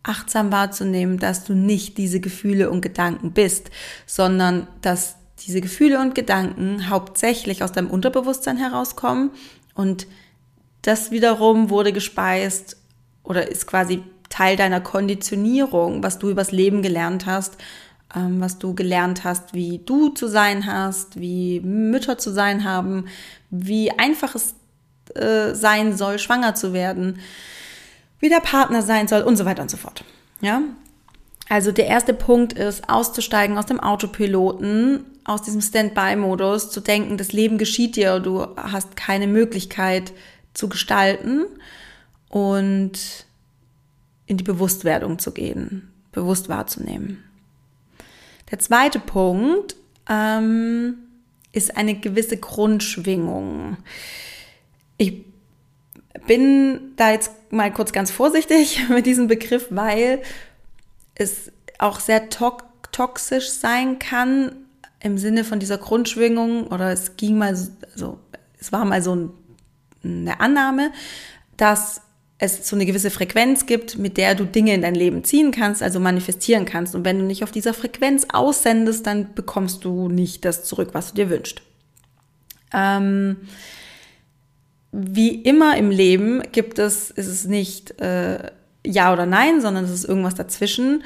achtsam 0.03 0.51
wahrzunehmen, 0.51 1.19
dass 1.19 1.43
du 1.43 1.53
nicht 1.53 1.97
diese 1.97 2.19
Gefühle 2.19 2.71
und 2.71 2.81
Gedanken 2.81 3.31
bist, 3.31 3.69
sondern 4.07 4.67
dass 4.81 5.17
diese 5.45 5.61
Gefühle 5.61 5.99
und 5.99 6.15
Gedanken 6.15 6.89
hauptsächlich 6.89 7.63
aus 7.63 7.71
deinem 7.71 7.89
Unterbewusstsein 7.89 8.57
herauskommen 8.57 9.31
und 9.75 10.07
das 10.81 11.11
wiederum 11.11 11.69
wurde 11.69 11.93
gespeist 11.93 12.77
oder 13.23 13.49
ist 13.49 13.67
quasi 13.67 14.03
Teil 14.31 14.55
deiner 14.55 14.81
Konditionierung, 14.81 16.01
was 16.01 16.17
du 16.17 16.29
übers 16.29 16.51
Leben 16.51 16.81
gelernt 16.81 17.27
hast, 17.27 17.57
ähm, 18.15 18.41
was 18.41 18.57
du 18.57 18.73
gelernt 18.73 19.23
hast, 19.23 19.53
wie 19.53 19.79
du 19.85 20.09
zu 20.09 20.27
sein 20.27 20.65
hast, 20.65 21.19
wie 21.19 21.59
Mütter 21.59 22.17
zu 22.17 22.31
sein 22.31 22.63
haben, 22.63 23.05
wie 23.51 23.91
einfach 23.91 24.33
es 24.33 24.55
äh, 25.15 25.53
sein 25.53 25.95
soll, 25.95 26.17
schwanger 26.17 26.55
zu 26.55 26.73
werden, 26.73 27.19
wie 28.19 28.29
der 28.29 28.39
Partner 28.39 28.81
sein 28.81 29.07
soll 29.07 29.21
und 29.21 29.35
so 29.35 29.45
weiter 29.45 29.61
und 29.61 29.69
so 29.69 29.77
fort. 29.77 30.03
Ja? 30.41 30.61
Also 31.49 31.71
der 31.71 31.87
erste 31.87 32.13
Punkt 32.13 32.53
ist, 32.53 32.89
auszusteigen 32.89 33.57
aus 33.57 33.65
dem 33.65 33.79
Autopiloten, 33.79 35.05
aus 35.25 35.41
diesem 35.41 35.61
Standby-Modus, 35.61 36.71
zu 36.71 36.79
denken, 36.79 37.17
das 37.17 37.33
Leben 37.33 37.57
geschieht 37.57 37.97
dir, 37.97 38.19
du 38.19 38.47
hast 38.55 38.95
keine 38.95 39.27
Möglichkeit 39.27 40.13
zu 40.53 40.69
gestalten 40.69 41.45
und 42.29 43.25
in 44.31 44.37
die 44.37 44.45
Bewusstwerdung 44.45 45.19
zu 45.19 45.33
gehen, 45.33 45.91
bewusst 46.13 46.47
wahrzunehmen. 46.47 47.21
Der 48.49 48.59
zweite 48.59 48.97
Punkt 48.97 49.75
ähm, 50.09 50.99
ist 51.51 51.75
eine 51.75 51.95
gewisse 51.95 52.37
Grundschwingung. 52.37 53.75
Ich 54.95 55.25
bin 56.25 56.93
da 56.95 57.11
jetzt 57.11 57.51
mal 57.51 57.73
kurz 57.73 57.91
ganz 57.91 58.09
vorsichtig 58.09 58.81
mit 58.89 59.05
diesem 59.05 59.27
Begriff, 59.27 59.67
weil 59.69 60.21
es 61.15 61.51
auch 61.77 61.99
sehr 61.99 62.29
to 62.29 62.57
toxisch 62.93 63.49
sein 63.49 63.99
kann 63.99 64.53
im 65.01 65.17
Sinne 65.17 65.43
von 65.43 65.59
dieser 65.59 65.77
Grundschwingung 65.77 66.67
oder 66.67 66.93
es 66.93 67.17
ging 67.17 67.37
mal 67.37 67.53
so, 67.57 67.69
also 67.93 68.19
es 68.57 68.71
war 68.71 68.85
mal 68.85 69.01
so 69.01 69.13
ein, 69.13 69.29
eine 70.05 70.39
Annahme, 70.39 70.93
dass 71.57 72.01
es 72.41 72.67
so 72.67 72.75
eine 72.75 72.87
gewisse 72.87 73.11
Frequenz 73.11 73.67
gibt, 73.67 73.99
mit 73.99 74.17
der 74.17 74.33
du 74.33 74.45
Dinge 74.45 74.73
in 74.73 74.81
dein 74.81 74.95
Leben 74.95 75.23
ziehen 75.23 75.51
kannst, 75.51 75.83
also 75.83 75.99
manifestieren 75.99 76.65
kannst. 76.65 76.95
Und 76.95 77.05
wenn 77.05 77.19
du 77.19 77.25
nicht 77.25 77.43
auf 77.43 77.51
dieser 77.51 77.75
Frequenz 77.75 78.25
aussendest, 78.33 79.05
dann 79.05 79.35
bekommst 79.35 79.85
du 79.85 80.09
nicht 80.09 80.43
das 80.43 80.63
zurück, 80.63 80.89
was 80.93 81.09
du 81.09 81.15
dir 81.15 81.29
wünschst. 81.29 81.61
Ähm, 82.73 83.37
wie 84.91 85.35
immer 85.35 85.77
im 85.77 85.91
Leben 85.91 86.41
gibt 86.51 86.79
es, 86.79 87.11
ist 87.11 87.27
es 87.27 87.45
nicht 87.45 88.01
äh, 88.01 88.49
ja 88.83 89.13
oder 89.13 89.27
nein, 89.27 89.61
sondern 89.61 89.85
es 89.85 89.91
ist 89.91 90.05
irgendwas 90.05 90.33
dazwischen. 90.33 91.03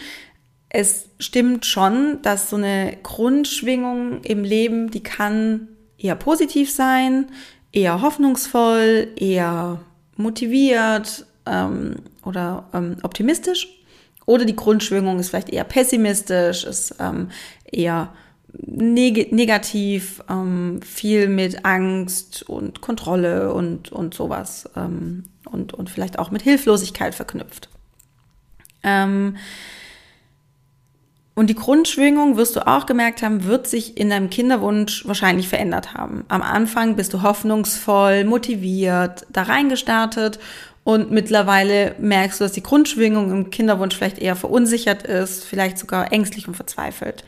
Es 0.70 1.10
stimmt 1.20 1.66
schon, 1.66 2.22
dass 2.22 2.50
so 2.50 2.56
eine 2.56 2.98
Grundschwingung 3.04 4.24
im 4.24 4.46
Leben, 4.46 4.90
die 4.90 5.04
kann 5.04 5.68
eher 5.98 6.16
positiv 6.16 6.72
sein, 6.72 7.28
eher 7.74 8.02
hoffnungsvoll, 8.02 9.10
eher 9.18 9.82
motiviert 10.16 11.26
ähm, 11.46 11.96
oder 12.24 12.68
ähm, 12.74 12.98
optimistisch. 13.04 13.68
Oder 14.26 14.46
die 14.46 14.56
Grundschwingung 14.56 15.20
ist 15.20 15.30
vielleicht 15.30 15.50
eher 15.50 15.64
pessimistisch, 15.64 16.64
ist 16.64 16.96
ähm, 17.00 17.30
eher 17.72 18.12
neg 18.66 19.32
negativ, 19.32 20.24
ähm, 20.30 20.82
viel 20.82 21.28
mit 21.28 21.66
Angst 21.66 22.44
und 22.50 22.82
Kontrolle 22.82 23.54
und, 23.54 23.92
und 23.92 24.14
sowas 24.14 24.70
ähm, 24.76 25.26
und, 25.46 25.74
und 25.74 25.90
vielleicht 25.90 26.18
auch 26.18 26.32
mit 26.32 26.42
Hilflosigkeit 26.42 27.14
verknüpft. 27.14 27.70
Ähm, 28.84 29.38
und 31.36 31.50
die 31.50 31.56
Grundschwingung, 31.56 32.38
wirst 32.38 32.56
du 32.56 32.66
auch 32.66 32.86
gemerkt 32.86 33.22
haben, 33.22 33.44
wird 33.44 33.68
sich 33.68 33.98
in 33.98 34.10
deinem 34.10 34.30
Kinderwunsch 34.30 35.06
wahrscheinlich 35.06 35.50
verändert 35.50 35.94
haben. 35.94 36.24
Am 36.30 36.42
Anfang 36.42 36.96
bist 36.96 37.14
du 37.14 37.22
hoffnungsvoll, 37.22 38.24
motiviert, 38.24 39.28
da 39.30 39.44
reingestartet 39.44 40.40
und 40.86 41.12
mittlerweile 41.12 41.96
merkst 42.00 42.40
du, 42.40 42.46
dass 42.46 42.54
die 42.54 42.64
Grundschwingung 42.64 43.32
im 43.32 43.50
Kinderwunsch 43.50 43.96
vielleicht 43.96 44.20
eher 44.20 44.38
verunsichert 44.38 45.04
ist, 45.04 45.44
vielleicht 45.44 45.78
sogar 45.78 46.14
ängstlich 46.14 46.48
und 46.48 46.56
verzweifelt. 46.56 47.26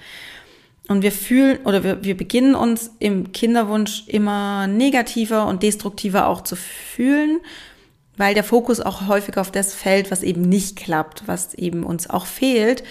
Und 0.88 1.02
wir 1.02 1.12
fühlen 1.12 1.60
oder 1.66 1.84
wir, 1.84 2.04
wir 2.04 2.16
beginnen 2.16 2.56
uns 2.56 2.92
im 3.00 3.34
Kinderwunsch 3.34 4.04
immer 4.08 4.68
negativer 4.68 5.48
und 5.48 5.64
destruktiver 5.64 6.28
auch 6.28 6.42
zu 6.42 6.56
fühlen, 6.56 7.40
weil 8.16 8.34
der 8.34 8.46
Fokus 8.46 8.80
auch 8.80 9.08
häufig 9.08 9.38
auf 9.38 9.52
das 9.52 9.74
fällt, 9.74 10.12
was 10.12 10.24
eben 10.24 10.42
nicht 10.42 10.78
klappt, 10.78 11.24
was 11.26 11.54
eben 11.56 11.84
uns 11.84 12.10
auch 12.10 12.26
fehlt. 12.26 12.84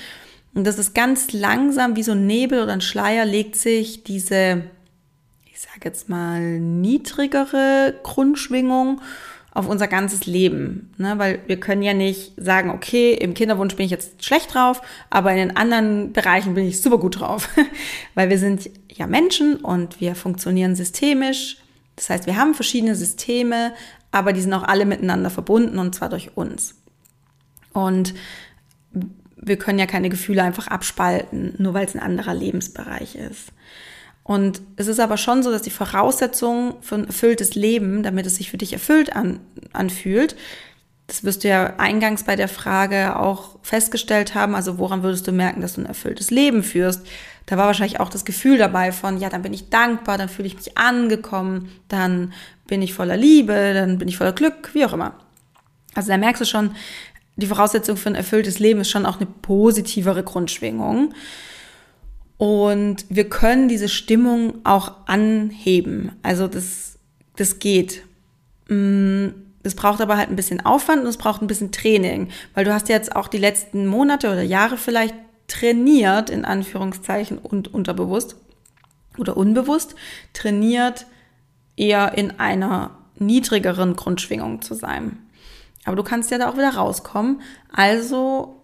Und 0.57 0.67
das 0.67 0.79
ist 0.79 0.95
ganz 0.95 1.35
langsam 1.35 1.97
wie 1.97 2.03
so 2.03 2.13
ein 2.13 2.27
Nebel 2.27 2.63
oder 2.63 2.73
ein 2.73 2.81
Schleier 2.81 3.27
legt 3.27 3.57
sich 3.57 4.05
diese, 4.05 4.63
ich 5.45 5.61
sage 5.61 5.81
jetzt 5.85 6.09
mal, 6.09 6.59
niedrigere 6.59 7.95
Grundschwingung 8.03 9.03
auf 9.53 9.69
unser 9.69 9.87
ganzes 9.87 10.25
Leben. 10.25 10.95
Ne? 10.97 11.19
Weil 11.19 11.41
wir 11.47 11.61
können 11.61 11.83
ja 11.83 11.93
nicht 11.93 12.33
sagen, 12.39 12.71
okay, 12.71 13.13
im 13.13 13.35
Kinderwunsch 13.35 13.77
bin 13.77 13.85
ich 13.85 13.91
jetzt 13.91 14.25
schlecht 14.25 14.55
drauf, 14.55 14.81
aber 15.11 15.31
in 15.33 15.37
den 15.37 15.57
anderen 15.59 16.15
Bereichen 16.15 16.55
bin 16.55 16.67
ich 16.67 16.81
super 16.81 16.97
gut 16.97 17.21
drauf. 17.21 17.51
Weil 18.15 18.31
wir 18.31 18.39
sind 18.39 18.71
ja 18.91 19.07
Menschen 19.07 19.57
und 19.57 20.01
wir 20.01 20.15
funktionieren 20.15 20.75
systemisch. 20.75 21.59
Das 21.97 22.09
heißt, 22.09 22.25
wir 22.25 22.39
haben 22.39 22.55
verschiedene 22.55 22.95
Systeme, 22.95 23.75
aber 24.11 24.33
die 24.33 24.41
sind 24.41 24.55
auch 24.55 24.63
alle 24.63 24.87
miteinander 24.87 25.29
verbunden 25.29 25.79
und 25.79 25.95
zwar 25.95 26.09
durch 26.09 26.35
uns. 26.35 26.77
Und 27.75 28.15
wir 29.47 29.57
können 29.57 29.79
ja 29.79 29.87
keine 29.87 30.11
Gefühle 30.11 30.43
einfach 30.43 30.67
abspalten, 30.69 31.55
nur 31.59 31.75
weil 31.75 31.87
es 31.87 31.95
ein 31.95 32.03
anderer 32.03 32.35
Lebensbereich 32.35 33.15
ist. 33.15 33.53
Und 34.23 34.61
es 34.75 34.89
ist 34.89 34.99
aber 34.99 35.17
schon 35.17 35.45
so, 35.45 35.53
dass 35.53 35.63
die 35.63 35.71
Voraussetzung 35.71 36.75
für 36.81 36.97
ein 36.97 37.07
erfülltes 37.07 37.55
Leben, 37.55 38.03
damit 38.03 38.27
es 38.27 38.37
sich 38.37 38.51
für 38.51 38.59
dich 38.59 38.73
erfüllt 38.73 39.15
an, 39.15 39.39
anfühlt, 39.73 40.35
das 41.07 41.23
wirst 41.23 41.45
du 41.45 41.49
ja 41.49 41.75
eingangs 41.79 42.25
bei 42.25 42.35
der 42.35 42.49
Frage 42.49 43.17
auch 43.17 43.61
festgestellt 43.63 44.35
haben, 44.35 44.57
also 44.57 44.79
woran 44.79 45.05
würdest 45.05 45.29
du 45.29 45.33
merken, 45.33 45.61
dass 45.61 45.75
du 45.75 45.83
ein 45.83 45.87
erfülltes 45.87 46.33
Leben 46.33 46.65
führst? 46.65 47.07
Da 47.47 47.57
war 47.57 47.67
wahrscheinlich 47.67 48.01
auch 48.01 48.09
das 48.09 48.25
Gefühl 48.25 48.59
dabei 48.59 48.91
von, 48.91 49.19
ja, 49.19 49.29
dann 49.29 49.43
bin 49.43 49.53
ich 49.53 49.71
dankbar, 49.71 50.19
dann 50.19 50.29
fühle 50.29 50.49
ich 50.49 50.57
mich 50.57 50.77
angekommen, 50.77 51.71
dann 51.87 52.33
bin 52.67 52.83
ich 52.83 52.93
voller 52.93 53.17
Liebe, 53.17 53.73
dann 53.73 53.99
bin 53.99 54.09
ich 54.09 54.17
voller 54.17 54.33
Glück, 54.33 54.71
wie 54.73 54.85
auch 54.85 54.93
immer. 54.93 55.15
Also 55.95 56.09
da 56.09 56.19
merkst 56.19 56.43
du 56.43 56.47
schon, 56.47 56.73
die 57.37 57.47
Voraussetzung 57.47 57.97
für 57.97 58.09
ein 58.09 58.15
erfülltes 58.15 58.59
Leben 58.59 58.81
ist 58.81 58.91
schon 58.91 59.07
auch 59.07 59.17
eine 59.17 59.27
positivere 59.27 60.23
Grundschwingung. 60.23 61.13
Und 62.39 63.07
wir 63.09 63.29
können 63.29 63.69
diese 63.69 63.89
Stimmung 63.89 64.61
auch 64.65 64.93
anheben. 65.07 66.13
Also 66.23 66.49
das, 66.49 66.99
das 67.37 67.59
geht. 67.59 68.03
Mm, 68.69 69.29
das 69.63 69.75
braucht 69.75 70.01
aber 70.01 70.17
halt 70.17 70.31
ein 70.31 70.37
bisschen 70.37 70.65
Aufwand 70.65 71.03
und 71.03 71.09
es 71.09 71.17
braucht 71.17 71.43
ein 71.43 71.47
bisschen 71.47 71.73
Training, 71.73 72.29
weil 72.55 72.65
du 72.65 72.73
hast 72.73 72.89
jetzt 72.89 73.17
auch 73.17 73.27
die 73.27 73.39
letzten 73.39 73.87
Monate 73.87 74.29
oder 74.29 74.43
Jahre 74.43 74.77
vielleicht 74.77 75.15
trainiert, 75.49 76.31
in 76.31 76.45
Anführungszeichen 76.45 77.39
und 77.39 77.73
unterbewusst 77.73 78.37
oder 79.19 79.37
unbewusst, 79.37 79.95
trainiert 80.35 81.07
eher 81.77 82.17
in 82.17 82.39
einer 82.39 82.99
niedrigeren 83.19 83.97
Grundschwingung 83.97 84.63
zu 84.63 84.75
sein. 84.75 85.19
Aber 85.87 85.97
du 85.97 86.03
kannst 86.03 86.31
ja 86.31 86.37
da 86.37 86.51
auch 86.51 86.57
wieder 86.57 86.75
rauskommen. 86.75 87.41
Also 87.73 88.61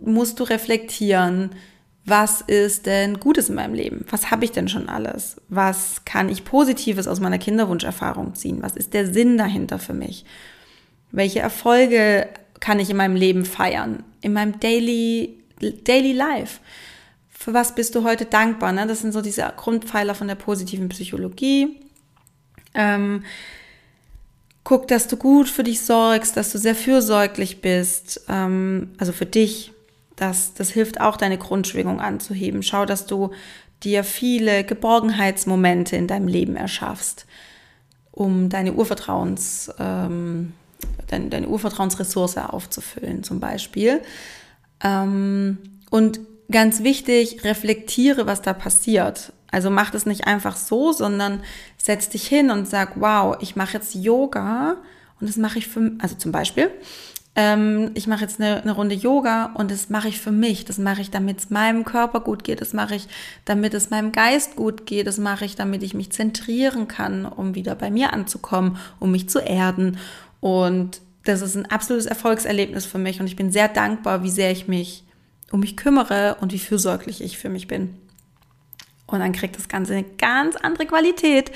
musst 0.00 0.40
du 0.40 0.44
reflektieren, 0.44 1.50
was 2.04 2.42
ist 2.42 2.84
denn 2.84 3.18
Gutes 3.18 3.48
in 3.48 3.54
meinem 3.54 3.72
Leben? 3.72 4.04
Was 4.10 4.30
habe 4.30 4.44
ich 4.44 4.52
denn 4.52 4.68
schon 4.68 4.90
alles? 4.90 5.40
Was 5.48 6.04
kann 6.04 6.28
ich 6.28 6.44
Positives 6.44 7.08
aus 7.08 7.20
meiner 7.20 7.38
Kinderwunscherfahrung 7.38 8.34
ziehen? 8.34 8.62
Was 8.62 8.76
ist 8.76 8.92
der 8.92 9.10
Sinn 9.10 9.38
dahinter 9.38 9.78
für 9.78 9.94
mich? 9.94 10.26
Welche 11.12 11.40
Erfolge 11.40 12.28
kann 12.60 12.78
ich 12.78 12.90
in 12.90 12.98
meinem 12.98 13.16
Leben 13.16 13.46
feiern? 13.46 14.04
In 14.20 14.34
meinem 14.34 14.60
Daily, 14.60 15.38
Daily 15.84 16.12
Life? 16.12 16.60
Für 17.30 17.54
was 17.54 17.74
bist 17.74 17.94
du 17.94 18.04
heute 18.04 18.26
dankbar? 18.26 18.72
Ne? 18.72 18.86
Das 18.86 19.00
sind 19.00 19.12
so 19.12 19.22
diese 19.22 19.50
Grundpfeiler 19.56 20.14
von 20.14 20.28
der 20.28 20.34
positiven 20.34 20.88
Psychologie. 20.90 21.80
Ähm, 22.74 23.22
guck, 24.64 24.88
dass 24.88 25.06
du 25.06 25.16
gut 25.16 25.48
für 25.48 25.62
dich 25.62 25.82
sorgst, 25.82 26.36
dass 26.36 26.50
du 26.50 26.58
sehr 26.58 26.74
fürsorglich 26.74 27.60
bist, 27.60 28.22
ähm, 28.28 28.90
also 28.98 29.12
für 29.12 29.26
dich. 29.26 29.70
Das, 30.16 30.54
das 30.54 30.70
hilft 30.70 31.00
auch, 31.00 31.16
deine 31.16 31.38
Grundschwingung 31.38 32.00
anzuheben. 32.00 32.62
Schau, 32.62 32.86
dass 32.86 33.06
du 33.06 33.30
dir 33.82 34.04
viele 34.04 34.64
Geborgenheitsmomente 34.64 35.96
in 35.96 36.06
deinem 36.06 36.28
Leben 36.28 36.54
erschaffst, 36.56 37.26
um 38.12 38.48
deine 38.48 38.74
Urvertrauens, 38.74 39.72
ähm, 39.78 40.52
deine, 41.08 41.28
deine 41.30 41.48
Urvertrauensressource 41.48 42.38
aufzufüllen, 42.38 43.24
zum 43.24 43.40
Beispiel. 43.40 44.00
Ähm, 44.82 45.58
und 45.90 46.20
ganz 46.50 46.82
wichtig, 46.84 47.42
reflektiere, 47.44 48.26
was 48.26 48.40
da 48.40 48.52
passiert. 48.52 49.32
Also 49.54 49.70
mach 49.70 49.90
das 49.90 50.04
nicht 50.04 50.26
einfach 50.26 50.56
so, 50.56 50.92
sondern 50.92 51.40
setz 51.78 52.08
dich 52.08 52.26
hin 52.26 52.50
und 52.50 52.68
sag, 52.68 53.00
wow, 53.00 53.36
ich 53.40 53.56
mache 53.56 53.74
jetzt 53.74 53.94
Yoga 53.94 54.76
und 55.20 55.28
das 55.28 55.36
mache 55.36 55.58
ich 55.58 55.68
für, 55.68 55.92
also 56.00 56.16
zum 56.16 56.32
Beispiel, 56.32 56.70
ähm, 57.36 57.92
ich 57.94 58.06
mache 58.06 58.22
jetzt 58.22 58.40
eine, 58.40 58.62
eine 58.62 58.72
Runde 58.72 58.94
Yoga 58.94 59.52
und 59.54 59.70
das 59.70 59.90
mache 59.90 60.08
ich 60.08 60.20
für 60.20 60.30
mich. 60.30 60.64
Das 60.64 60.78
mache 60.78 61.00
ich, 61.00 61.10
damit 61.10 61.38
es 61.38 61.50
meinem 61.50 61.84
Körper 61.84 62.20
gut 62.20 62.44
geht. 62.44 62.60
Das 62.60 62.72
mache 62.72 62.94
ich, 62.94 63.08
damit 63.44 63.74
es 63.74 63.90
meinem 63.90 64.12
Geist 64.12 64.56
gut 64.56 64.86
geht. 64.86 65.06
Das 65.06 65.18
mache 65.18 65.44
ich, 65.44 65.56
damit 65.56 65.82
ich 65.82 65.94
mich 65.94 66.10
zentrieren 66.10 66.86
kann, 66.86 67.24
um 67.24 67.54
wieder 67.54 67.74
bei 67.74 67.90
mir 67.90 68.12
anzukommen, 68.12 68.76
um 69.00 69.10
mich 69.10 69.28
zu 69.28 69.40
erden. 69.40 69.98
Und 70.40 71.00
das 71.24 71.42
ist 71.42 71.56
ein 71.56 71.66
absolutes 71.66 72.06
Erfolgserlebnis 72.06 72.86
für 72.86 72.98
mich 72.98 73.20
und 73.20 73.26
ich 73.26 73.36
bin 73.36 73.50
sehr 73.50 73.68
dankbar, 73.68 74.22
wie 74.22 74.30
sehr 74.30 74.50
ich 74.50 74.68
mich 74.68 75.04
um 75.50 75.60
mich 75.60 75.76
kümmere 75.76 76.36
und 76.40 76.52
wie 76.52 76.58
fürsorglich 76.58 77.22
ich 77.22 77.38
für 77.38 77.48
mich 77.48 77.68
bin. 77.68 77.96
Und 79.14 79.20
dann 79.20 79.32
kriegt 79.32 79.56
das 79.56 79.68
Ganze 79.68 79.94
eine 79.94 80.04
ganz 80.18 80.56
andere 80.56 80.86
Qualität, 80.86 81.52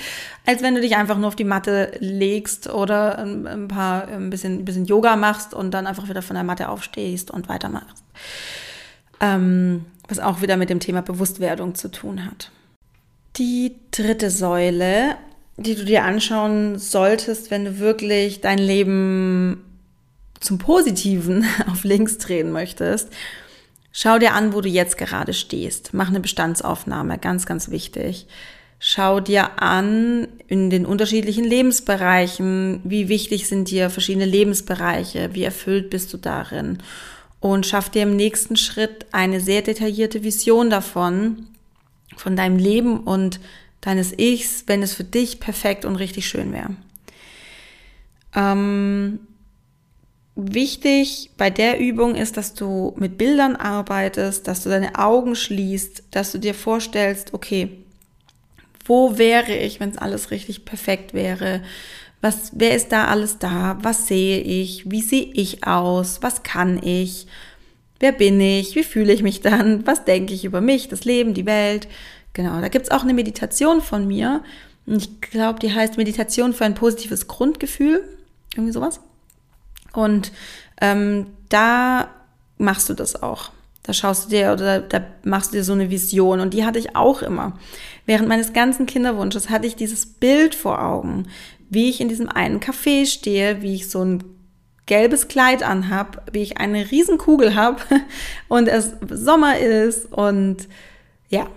als 0.47 0.63
wenn 0.63 0.75
du 0.75 0.81
dich 0.81 0.97
einfach 0.97 1.19
nur 1.19 1.29
auf 1.29 1.37
die 1.37 1.45
Matte 1.45 1.93
legst 1.99 2.71
oder 2.71 3.19
ein 3.19 3.69
paar, 3.69 4.09
ein 4.09 4.31
bisschen, 4.31 4.61
ein 4.61 4.65
bisschen 4.65 4.87
Yoga 4.87 5.17
machst 5.17 5.55
und 5.55 5.73
dann 5.73 5.87
einfach 5.87 6.09
wieder 6.09 6.23
von 6.23 6.35
der 6.35 6.45
Matte 6.45 6.69
aufstehst 6.69 7.31
und 7.31 7.49
weitermachst. 7.49 8.05
Ähm, 9.21 9.85
was 10.09 10.19
auch 10.19 10.41
wieder 10.41 10.57
mit 10.57 10.71
dem 10.71 10.81
Thema 10.81 11.03
Bewusstwerdung 11.03 11.75
zu 11.75 11.91
tun 11.91 12.25
hat. 12.25 12.51
Die 13.37 13.75
dritte 13.91 14.31
Säule, 14.31 15.17
die 15.57 15.75
du 15.75 15.85
dir 15.85 16.05
anschauen 16.05 16.79
solltest, 16.79 17.51
wenn 17.51 17.65
du 17.65 17.79
wirklich 17.79 18.41
dein 18.41 18.59
Leben 18.59 19.65
zum 20.41 20.59
Positiven 20.59 21.45
auf 21.71 21.85
links 21.85 22.19
drehen 22.19 22.53
möchtest, 22.53 23.13
Schau 24.01 24.21
dir 24.21 24.35
an, 24.35 24.53
wo 24.53 24.61
du 24.61 24.69
jetzt 24.69 24.97
gerade 24.97 25.35
stehst. 25.35 25.93
Mach 25.93 26.07
eine 26.07 26.21
Bestandsaufnahme, 26.21 27.19
ganz, 27.19 27.47
ganz 27.47 27.69
wichtig. 27.69 28.29
Schau 28.79 29.19
dir 29.19 29.61
an 29.61 30.29
in 30.47 30.71
den 30.71 30.87
unterschiedlichen 30.87 31.43
Lebensbereichen, 31.43 32.81
wie 32.85 33.09
wichtig 33.09 33.49
sind 33.49 33.69
dir 33.73 33.91
verschiedene 33.91 34.25
Lebensbereiche, 34.25 35.31
wie 35.33 35.43
erfüllt 35.43 35.91
bist 35.91 36.13
du 36.13 36.17
darin. 36.17 36.79
Und 37.41 37.67
schaff 37.67 37.91
dir 37.91 38.05
im 38.05 38.15
nächsten 38.15 38.55
Schritt 38.55 39.07
eine 39.11 39.41
sehr 39.41 39.63
detaillierte 39.63 40.23
Vision 40.23 40.71
davon, 40.71 41.49
von 42.17 42.37
deinem 42.37 42.57
Leben 42.57 43.01
und 43.01 43.41
deines 43.81 44.17
Ichs, 44.17 44.63
wenn 44.69 44.81
es 44.81 44.95
für 44.95 45.03
dich 45.03 45.41
perfekt 45.41 45.85
und 45.85 45.97
richtig 45.97 46.29
schön 46.29 46.53
wäre. 46.53 46.77
Ähm, 48.33 49.19
Wichtig 50.41 51.33
bei 51.37 51.51
der 51.51 51.81
Übung 51.81 52.15
ist, 52.15 52.37
dass 52.37 52.55
du 52.55 52.95
mit 52.97 53.19
Bildern 53.19 53.57
arbeitest, 53.57 54.47
dass 54.47 54.63
du 54.63 54.69
deine 54.69 54.95
Augen 54.95 55.35
schließt, 55.35 56.05
dass 56.13 56.31
du 56.31 56.39
dir 56.39 56.55
vorstellst, 56.55 57.35
okay, 57.35 57.71
wo 58.85 59.19
wäre 59.19 59.57
ich, 59.57 59.81
wenn 59.81 59.91
es 59.91 59.99
alles 59.99 60.31
richtig 60.31 60.65
perfekt 60.65 61.13
wäre? 61.13 61.61
Was, 62.21 62.53
wer 62.55 62.77
ist 62.77 62.93
da 62.93 63.07
alles 63.07 63.39
da? 63.39 63.79
Was 63.83 64.07
sehe 64.07 64.39
ich? 64.39 64.89
Wie 64.89 65.03
sehe 65.03 65.29
ich 65.35 65.67
aus? 65.67 66.23
Was 66.23 66.45
kann 66.45 66.81
ich? 66.85 67.27
Wer 67.99 68.13
bin 68.13 68.41
ich? 68.41 68.77
Wie 68.77 68.85
fühle 68.85 69.13
ich 69.13 69.25
mich 69.25 69.41
dann? 69.41 69.85
Was 69.89 70.05
denke 70.05 70.35
ich 70.35 70.45
über 70.45 70.61
mich, 70.61 70.87
das 70.87 71.05
Leben, 71.05 71.35
die 71.35 71.47
Welt? 71.47 71.89
Genau, 72.33 72.61
da 72.61 72.69
gibt's 72.69 72.93
auch 72.93 73.03
eine 73.03 73.15
Meditation 73.15 73.81
von 73.81 74.07
mir. 74.07 74.45
Ich 74.87 75.21
glaube, 75.21 75.59
die 75.59 75.75
heißt 75.75 75.97
Meditation 75.97 76.53
für 76.53 76.65
ein 76.65 76.77
positives 76.77 77.27
Grundgefühl. 77.27 78.05
Irgendwie 78.55 78.73
sowas. 78.73 79.01
Und 79.99 80.31
ähm, 80.81 81.27
da 81.49 82.09
machst 82.57 82.89
du 82.89 82.95
das 82.95 83.21
auch. 83.21 83.51
Da 83.83 83.93
schaust 83.93 84.27
du 84.27 84.31
dir 84.31 84.53
oder 84.53 84.79
da 84.79 85.03
machst 85.25 85.53
du 85.53 85.57
dir 85.57 85.65
so 85.65 85.73
eine 85.73 85.91
Vision. 85.91 86.39
Und 86.39 86.55
die 86.55 86.65
hatte 86.65 86.79
ich 86.79 86.95
auch 86.95 87.21
immer. 87.21 87.59
Während 88.07 88.29
meines 88.29 88.53
ganzen 88.53 88.87
Kinderwunsches 88.87 89.51
hatte 89.51 89.67
ich 89.67 89.75
dieses 89.75 90.07
Bild 90.07 90.55
vor 90.55 90.81
Augen, 90.81 91.27
wie 91.69 91.91
ich 91.91 92.01
in 92.01 92.09
diesem 92.09 92.29
einen 92.29 92.61
Café 92.61 93.07
stehe, 93.07 93.61
wie 93.61 93.75
ich 93.75 93.91
so 93.91 94.05
ein 94.05 94.23
gelbes 94.87 95.27
Kleid 95.27 95.65
anhab, 95.65 96.31
wie 96.33 96.43
ich 96.43 96.59
eine 96.59 96.91
Riesenkugel 96.91 97.57
habe 97.57 97.83
und 98.49 98.69
es 98.69 98.93
Sommer 99.11 99.59
ist 99.59 100.13
und 100.13 100.69
ja, 101.29 101.49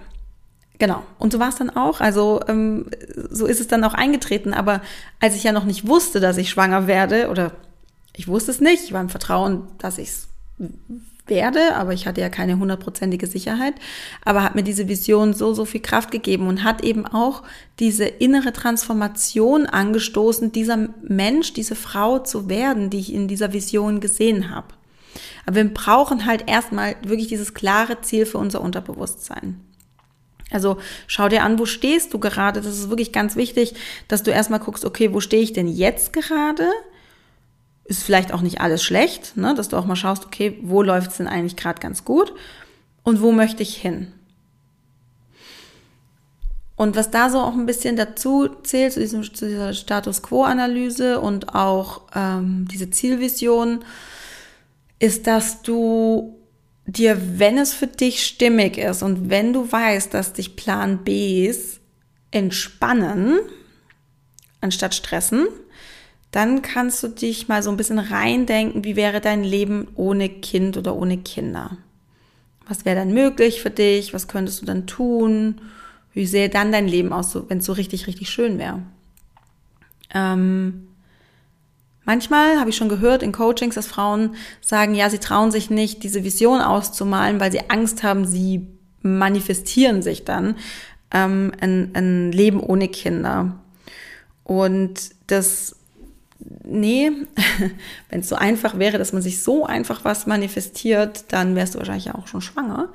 genau. 0.79 1.03
Und 1.19 1.31
so 1.31 1.39
war 1.39 1.49
es 1.49 1.55
dann 1.55 1.69
auch. 1.69 2.01
Also 2.01 2.39
ähm, 2.47 2.87
so 3.29 3.45
ist 3.45 3.61
es 3.61 3.67
dann 3.67 3.83
auch 3.83 3.93
eingetreten. 3.93 4.53
Aber 4.55 4.81
als 5.19 5.35
ich 5.35 5.43
ja 5.43 5.51
noch 5.51 5.65
nicht 5.65 5.87
wusste, 5.87 6.19
dass 6.19 6.37
ich 6.37 6.49
schwanger 6.49 6.87
werde 6.87 7.29
oder 7.29 7.51
ich 8.21 8.27
wusste 8.27 8.51
es 8.51 8.61
nicht. 8.61 8.83
Ich 8.83 8.93
war 8.93 9.01
im 9.01 9.09
Vertrauen, 9.09 9.63
dass 9.79 9.97
ich 9.97 10.09
es 10.09 10.29
werde, 11.25 11.75
aber 11.75 11.91
ich 11.91 12.05
hatte 12.05 12.21
ja 12.21 12.29
keine 12.29 12.59
hundertprozentige 12.59 13.25
Sicherheit. 13.25 13.73
Aber 14.23 14.43
hat 14.43 14.53
mir 14.53 14.61
diese 14.61 14.87
Vision 14.87 15.33
so, 15.33 15.55
so 15.55 15.65
viel 15.65 15.81
Kraft 15.81 16.11
gegeben 16.11 16.47
und 16.47 16.63
hat 16.63 16.83
eben 16.83 17.07
auch 17.07 17.41
diese 17.79 18.05
innere 18.05 18.53
Transformation 18.53 19.65
angestoßen, 19.65 20.51
dieser 20.51 20.89
Mensch, 21.01 21.53
diese 21.53 21.73
Frau 21.73 22.19
zu 22.19 22.47
werden, 22.47 22.91
die 22.91 22.99
ich 22.99 23.11
in 23.11 23.27
dieser 23.27 23.53
Vision 23.53 24.01
gesehen 24.01 24.53
habe. 24.53 24.67
Aber 25.47 25.55
wir 25.55 25.73
brauchen 25.73 26.27
halt 26.27 26.47
erstmal 26.47 26.97
wirklich 27.03 27.27
dieses 27.27 27.55
klare 27.55 28.01
Ziel 28.01 28.27
für 28.27 28.37
unser 28.37 28.61
Unterbewusstsein. 28.61 29.59
Also 30.51 30.77
schau 31.07 31.27
dir 31.27 31.41
an, 31.41 31.57
wo 31.57 31.65
stehst 31.65 32.13
du 32.13 32.19
gerade. 32.19 32.61
Das 32.61 32.77
ist 32.77 32.89
wirklich 32.89 33.11
ganz 33.11 33.35
wichtig, 33.35 33.73
dass 34.07 34.21
du 34.21 34.29
erstmal 34.29 34.59
guckst, 34.59 34.85
okay, 34.85 35.11
wo 35.11 35.21
stehe 35.21 35.41
ich 35.41 35.53
denn 35.53 35.67
jetzt 35.67 36.13
gerade? 36.13 36.69
Ist 37.91 38.03
vielleicht 38.03 38.33
auch 38.33 38.41
nicht 38.41 38.61
alles 38.61 38.81
schlecht, 38.81 39.35
ne? 39.35 39.53
dass 39.53 39.67
du 39.67 39.77
auch 39.77 39.85
mal 39.85 39.97
schaust, 39.97 40.25
okay, 40.25 40.57
wo 40.63 40.81
läuft 40.81 41.11
es 41.11 41.17
denn 41.17 41.27
eigentlich 41.27 41.57
gerade 41.57 41.81
ganz 41.81 42.05
gut 42.05 42.33
und 43.03 43.21
wo 43.21 43.33
möchte 43.33 43.61
ich 43.63 43.75
hin? 43.75 44.13
Und 46.77 46.95
was 46.95 47.11
da 47.11 47.29
so 47.29 47.39
auch 47.39 47.53
ein 47.53 47.65
bisschen 47.65 47.97
dazu 47.97 48.47
zählt, 48.63 48.93
zu, 48.93 49.01
diesem, 49.01 49.23
zu 49.23 49.45
dieser 49.45 49.73
Status 49.73 50.23
Quo-Analyse 50.23 51.19
und 51.19 51.53
auch 51.53 52.03
ähm, 52.15 52.65
diese 52.71 52.89
Zielvision, 52.89 53.83
ist, 54.99 55.27
dass 55.27 55.61
du 55.61 56.39
dir, 56.85 57.39
wenn 57.39 57.57
es 57.57 57.73
für 57.73 57.87
dich 57.87 58.25
stimmig 58.25 58.77
ist 58.77 59.03
und 59.03 59.29
wenn 59.29 59.51
du 59.51 59.69
weißt, 59.69 60.13
dass 60.13 60.33
dich 60.33 60.55
Plan 60.55 61.03
Bs 61.03 61.81
entspannen, 62.31 63.39
anstatt 64.61 64.95
stressen, 64.95 65.47
dann 66.31 66.61
kannst 66.61 67.03
du 67.03 67.09
dich 67.09 67.49
mal 67.49 67.61
so 67.61 67.69
ein 67.69 67.77
bisschen 67.77 67.99
reindenken, 67.99 68.85
wie 68.85 68.95
wäre 68.95 69.19
dein 69.19 69.43
Leben 69.43 69.89
ohne 69.95 70.29
Kind 70.29 70.77
oder 70.77 70.95
ohne 70.95 71.17
Kinder? 71.17 71.77
Was 72.67 72.85
wäre 72.85 72.95
dann 72.95 73.13
möglich 73.13 73.61
für 73.61 73.69
dich? 73.69 74.13
Was 74.13 74.29
könntest 74.29 74.61
du 74.61 74.65
dann 74.65 74.87
tun? 74.87 75.59
Wie 76.13 76.25
sähe 76.25 76.49
dann 76.49 76.71
dein 76.71 76.87
Leben 76.87 77.11
aus, 77.11 77.37
wenn 77.49 77.57
es 77.57 77.65
so 77.65 77.73
richtig, 77.73 78.07
richtig 78.07 78.29
schön 78.29 78.59
wäre? 78.59 78.81
Ähm, 80.13 80.87
manchmal 82.05 82.59
habe 82.59 82.69
ich 82.69 82.77
schon 82.77 82.89
gehört 82.89 83.23
in 83.23 83.33
Coachings, 83.33 83.75
dass 83.75 83.87
Frauen 83.87 84.35
sagen, 84.61 84.95
ja, 84.95 85.09
sie 85.09 85.19
trauen 85.19 85.51
sich 85.51 85.69
nicht, 85.69 86.03
diese 86.03 86.23
Vision 86.23 86.61
auszumalen, 86.61 87.41
weil 87.41 87.51
sie 87.51 87.69
Angst 87.69 88.03
haben, 88.03 88.25
sie 88.25 88.67
manifestieren 89.01 90.01
sich 90.01 90.23
dann 90.23 90.55
ähm, 91.13 91.51
ein, 91.59 91.91
ein 91.93 92.31
Leben 92.31 92.61
ohne 92.61 92.87
Kinder. 92.87 93.59
Und 94.43 95.11
das 95.27 95.75
nee, 96.63 97.11
wenn 98.09 98.19
es 98.21 98.29
so 98.29 98.35
einfach 98.35 98.79
wäre, 98.79 98.97
dass 98.97 99.13
man 99.13 99.21
sich 99.21 99.41
so 99.41 99.65
einfach 99.65 100.03
was 100.05 100.27
manifestiert, 100.27 101.25
dann 101.29 101.55
wärst 101.55 101.75
du 101.75 101.79
wahrscheinlich 101.79 102.11
auch 102.11 102.27
schon 102.27 102.41
schwanger. 102.41 102.89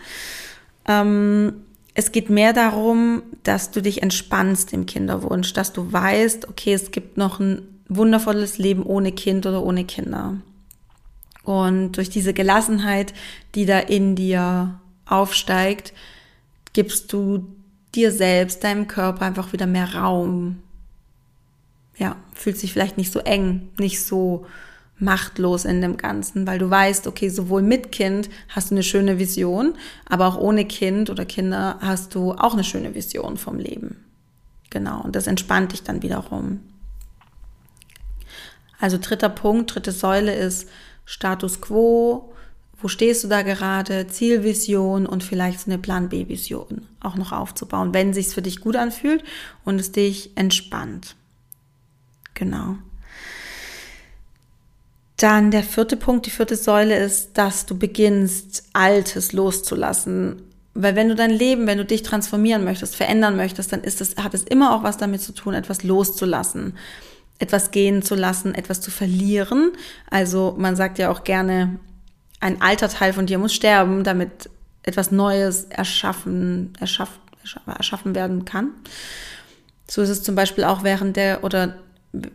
Ähm, 0.86 1.54
es 1.94 2.12
geht 2.12 2.28
mehr 2.28 2.52
darum, 2.52 3.22
dass 3.42 3.70
du 3.70 3.80
dich 3.80 4.02
entspannst 4.02 4.72
im 4.72 4.86
Kinderwunsch, 4.86 5.52
dass 5.54 5.72
du 5.72 5.92
weißt, 5.92 6.48
okay, 6.48 6.74
es 6.74 6.90
gibt 6.90 7.16
noch 7.16 7.40
ein 7.40 7.62
wundervolles 7.88 8.58
Leben 8.58 8.82
ohne 8.82 9.12
Kind 9.12 9.46
oder 9.46 9.62
ohne 9.62 9.84
Kinder. 9.84 10.36
Und 11.42 11.92
durch 11.92 12.10
diese 12.10 12.34
Gelassenheit, 12.34 13.14
die 13.54 13.66
da 13.66 13.78
in 13.78 14.16
dir 14.16 14.80
aufsteigt, 15.06 15.94
gibst 16.72 17.12
du 17.12 17.46
dir 17.94 18.12
selbst, 18.12 18.64
deinem 18.64 18.88
Körper 18.88 19.24
einfach 19.24 19.52
wieder 19.52 19.66
mehr 19.66 19.94
Raum, 19.94 20.58
ja, 21.96 22.16
fühlt 22.34 22.58
sich 22.58 22.72
vielleicht 22.72 22.98
nicht 22.98 23.12
so 23.12 23.20
eng, 23.20 23.68
nicht 23.78 24.02
so 24.02 24.46
machtlos 24.98 25.64
in 25.64 25.80
dem 25.80 25.96
Ganzen, 25.96 26.46
weil 26.46 26.58
du 26.58 26.70
weißt, 26.70 27.06
okay, 27.06 27.28
sowohl 27.28 27.62
mit 27.62 27.92
Kind 27.92 28.30
hast 28.48 28.70
du 28.70 28.74
eine 28.74 28.82
schöne 28.82 29.18
Vision, 29.18 29.74
aber 30.08 30.26
auch 30.26 30.38
ohne 30.38 30.64
Kind 30.64 31.10
oder 31.10 31.24
Kinder 31.24 31.78
hast 31.80 32.14
du 32.14 32.32
auch 32.32 32.54
eine 32.54 32.64
schöne 32.64 32.94
Vision 32.94 33.36
vom 33.36 33.58
Leben. 33.58 34.04
Genau, 34.70 35.02
und 35.02 35.14
das 35.14 35.26
entspannt 35.26 35.72
dich 35.72 35.82
dann 35.82 36.02
wiederum. 36.02 36.60
Also 38.78 38.98
dritter 39.00 39.28
Punkt, 39.28 39.74
dritte 39.74 39.92
Säule 39.92 40.34
ist 40.34 40.68
Status 41.04 41.60
quo. 41.60 42.32
Wo 42.78 42.88
stehst 42.88 43.24
du 43.24 43.28
da 43.28 43.40
gerade? 43.42 44.06
Zielvision 44.06 45.06
und 45.06 45.24
vielleicht 45.24 45.60
so 45.60 45.70
eine 45.70 45.78
Plan 45.78 46.10
B-Vision 46.10 46.86
auch 47.00 47.16
noch 47.16 47.32
aufzubauen, 47.32 47.94
wenn 47.94 48.12
sich's 48.12 48.34
für 48.34 48.42
dich 48.42 48.60
gut 48.60 48.76
anfühlt 48.76 49.24
und 49.64 49.80
es 49.80 49.92
dich 49.92 50.36
entspannt. 50.36 51.16
Genau. 52.36 52.76
Dann 55.16 55.50
der 55.50 55.62
vierte 55.62 55.96
Punkt, 55.96 56.26
die 56.26 56.30
vierte 56.30 56.54
Säule 56.54 56.96
ist, 56.96 57.38
dass 57.38 57.66
du 57.66 57.76
beginnst, 57.76 58.64
Altes 58.74 59.32
loszulassen. 59.32 60.42
Weil 60.74 60.94
wenn 60.94 61.08
du 61.08 61.14
dein 61.14 61.30
Leben, 61.30 61.66
wenn 61.66 61.78
du 61.78 61.86
dich 61.86 62.02
transformieren 62.02 62.62
möchtest, 62.62 62.94
verändern 62.94 63.36
möchtest, 63.36 63.72
dann 63.72 63.82
ist 63.82 64.02
es, 64.02 64.16
hat 64.16 64.34
es 64.34 64.44
immer 64.44 64.76
auch 64.76 64.82
was 64.82 64.98
damit 64.98 65.22
zu 65.22 65.32
tun, 65.32 65.54
etwas 65.54 65.82
loszulassen, 65.82 66.74
etwas 67.38 67.70
gehen 67.70 68.02
zu 68.02 68.14
lassen, 68.14 68.54
etwas 68.54 68.82
zu 68.82 68.90
verlieren. 68.90 69.72
Also 70.10 70.54
man 70.58 70.76
sagt 70.76 70.98
ja 70.98 71.10
auch 71.10 71.24
gerne, 71.24 71.78
ein 72.40 72.60
alter 72.60 72.90
Teil 72.90 73.14
von 73.14 73.24
dir 73.24 73.38
muss 73.38 73.54
sterben, 73.54 74.04
damit 74.04 74.50
etwas 74.82 75.10
Neues 75.10 75.64
erschaffen, 75.64 76.74
erschaff, 76.78 77.18
erschaffen 77.66 78.14
werden 78.14 78.44
kann. 78.44 78.72
So 79.88 80.02
ist 80.02 80.10
es 80.10 80.22
zum 80.22 80.34
Beispiel 80.34 80.64
auch 80.64 80.82
während 80.82 81.16
der 81.16 81.42
oder 81.42 81.78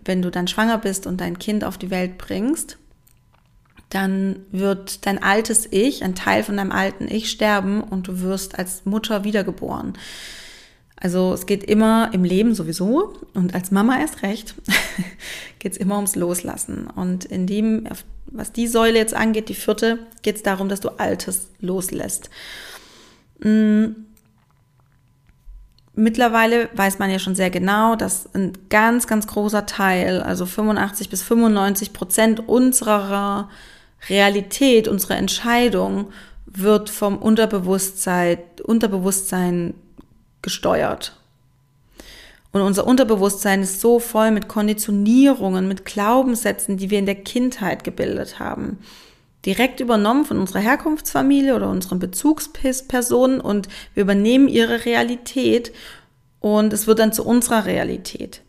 wenn 0.06 0.22
du 0.22 0.32
dann 0.32 0.48
schwanger 0.48 0.78
bist 0.78 1.08
und 1.08 1.22
dein 1.22 1.40
Kind 1.40 1.64
auf 1.64 1.78
die 1.78 1.90
Welt 1.90 2.18
bringst, 2.18 2.78
dann 3.90 4.46
wird 4.52 5.06
dein 5.06 5.22
altes 5.22 5.68
Ich, 5.70 6.04
ein 6.04 6.16
Teil 6.16 6.44
von 6.44 6.58
deinem 6.58 6.72
alten 6.72 7.08
Ich 7.08 7.30
sterben 7.30 7.84
und 7.84 8.08
du 8.08 8.22
wirst 8.22 8.58
als 8.58 8.86
Mutter 8.86 9.24
wiedergeboren. 9.24 9.94
Also 10.96 11.34
es 11.34 11.46
geht 11.46 11.64
immer 11.64 12.12
im 12.14 12.24
Leben 12.24 12.54
sowieso 12.54 13.14
und 13.34 13.56
als 13.56 13.72
Mama 13.72 14.00
erst 14.00 14.22
recht, 14.22 14.56
geht 15.60 15.74
es 15.74 15.78
immer 15.78 15.96
ums 15.96 16.16
Loslassen. 16.16 16.88
Und 16.88 17.26
in 17.26 17.48
dem, 17.48 17.88
was 18.28 18.52
die 18.52 18.68
Säule 18.68 19.00
jetzt 19.00 19.16
angeht, 19.16 19.50
die 19.50 19.56
vierte, 19.56 20.00
geht 20.22 20.38
es 20.38 20.44
darum, 20.44 20.70
dass 20.70 20.80
du 20.80 20.90
Altes 20.90 21.50
loslässt. 21.60 22.30
Mm, 23.40 23.88
Mittlerweile 26.02 26.68
weiß 26.74 26.98
man 26.98 27.12
ja 27.12 27.20
schon 27.20 27.36
sehr 27.36 27.52
genau, 27.52 27.96
dass 27.96 28.28
ein 28.34 28.54
ganz, 28.70 29.06
ganz 29.06 29.28
großer 29.28 29.68
Teil, 29.68 30.24
also 30.24 30.48
85 30.48 31.10
bis 31.10 31.22
95 31.22 31.94
Prozent 31.94 32.50
unserer 32.50 33.50
Realität, 34.10 34.88
unserer 34.88 35.18
Entscheidung 35.18 36.08
wird 36.48 36.90
vom 36.90 37.20
Unterbewusstsein, 37.20 38.40
Unterbewusstsein 38.64 39.76
gesteuert. 40.42 41.16
Und 42.52 42.62
unser 42.62 42.88
Unterbewusstsein 42.88 43.62
ist 43.62 43.80
so 43.80 44.00
voll 44.00 44.32
mit 44.32 44.48
Konditionierungen, 44.48 45.68
mit 45.68 45.86
Glaubenssätzen, 45.86 46.78
die 46.78 46.90
wir 46.90 46.98
in 46.98 47.06
der 47.06 47.22
Kindheit 47.22 47.84
gebildet 47.84 48.40
haben 48.40 48.80
direkt 49.46 49.80
übernommen 49.80 50.26
von 50.26 50.38
unserer 50.38 50.60
Herkunftsfamilie 50.60 51.56
oder 51.56 51.70
unseren 51.70 52.00
Bezugspersonen 52.00 53.42
und 53.42 53.68
wir 53.94 54.04
übernehmen 54.04 54.48
ihre 54.48 54.86
Realität 54.86 55.72
und 56.40 56.74
es 56.74 56.88
wird 56.88 57.00
dann 57.00 57.14
zu 57.14 57.26
unserer 57.26 57.66
Realität. 57.66 58.42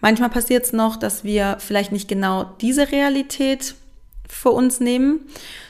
Manchmal 0.00 0.30
passiert 0.30 0.64
es 0.64 0.72
noch, 0.72 0.96
dass 0.96 1.22
wir 1.22 1.56
vielleicht 1.60 1.92
nicht 1.92 2.08
genau 2.08 2.44
diese 2.60 2.90
Realität 2.90 3.76
für 4.28 4.50
uns 4.50 4.80
nehmen, 4.80 5.20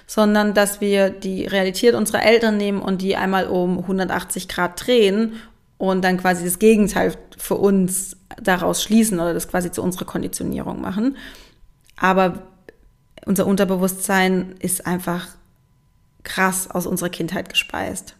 sondern 0.06 0.54
dass 0.54 0.80
wir 0.80 1.10
die 1.10 1.46
Realität 1.46 1.94
unserer 1.94 2.22
Eltern 2.22 2.56
nehmen 2.56 2.80
und 2.80 3.02
die 3.02 3.16
einmal 3.16 3.46
um 3.46 3.78
180 3.78 4.48
Grad 4.48 4.86
drehen 4.86 5.34
und 5.76 6.02
dann 6.02 6.16
quasi 6.16 6.44
das 6.44 6.58
Gegenteil 6.58 7.14
für 7.36 7.56
uns 7.56 8.16
daraus 8.40 8.82
schließen 8.82 9.20
oder 9.20 9.34
das 9.34 9.48
quasi 9.48 9.70
zu 9.70 9.82
unserer 9.82 10.04
Konditionierung 10.04 10.80
machen. 10.80 11.16
Aber 11.96 12.42
unser 13.26 13.46
Unterbewusstsein 13.46 14.54
ist 14.58 14.86
einfach 14.86 15.28
krass 16.24 16.70
aus 16.70 16.86
unserer 16.86 17.10
Kindheit 17.10 17.48
gespeist. 17.48 18.16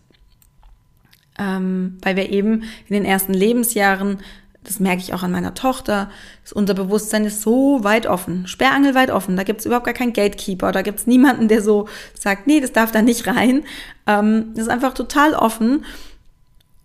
Ähm, 1.38 1.98
weil 2.02 2.16
wir 2.16 2.30
eben 2.30 2.64
in 2.88 2.94
den 2.94 3.04
ersten 3.04 3.32
Lebensjahren, 3.32 4.18
das 4.64 4.80
merke 4.80 5.02
ich 5.02 5.14
auch 5.14 5.22
an 5.22 5.32
meiner 5.32 5.54
Tochter, 5.54 6.10
das 6.42 6.52
Unterbewusstsein 6.52 7.24
ist 7.24 7.42
so 7.42 7.82
weit 7.82 8.06
offen, 8.06 8.46
sperrangelweit 8.46 9.10
offen. 9.10 9.36
Da 9.36 9.42
gibt 9.42 9.60
es 9.60 9.66
überhaupt 9.66 9.86
gar 9.86 9.94
keinen 9.94 10.12
Gatekeeper, 10.12 10.72
da 10.72 10.82
gibt 10.82 11.00
es 11.00 11.06
niemanden, 11.06 11.48
der 11.48 11.62
so 11.62 11.88
sagt, 12.14 12.46
nee, 12.46 12.60
das 12.60 12.72
darf 12.72 12.92
da 12.92 13.02
nicht 13.02 13.26
rein. 13.26 13.64
Ähm, 14.06 14.52
das 14.54 14.64
ist 14.64 14.70
einfach 14.70 14.94
total 14.94 15.34
offen. 15.34 15.84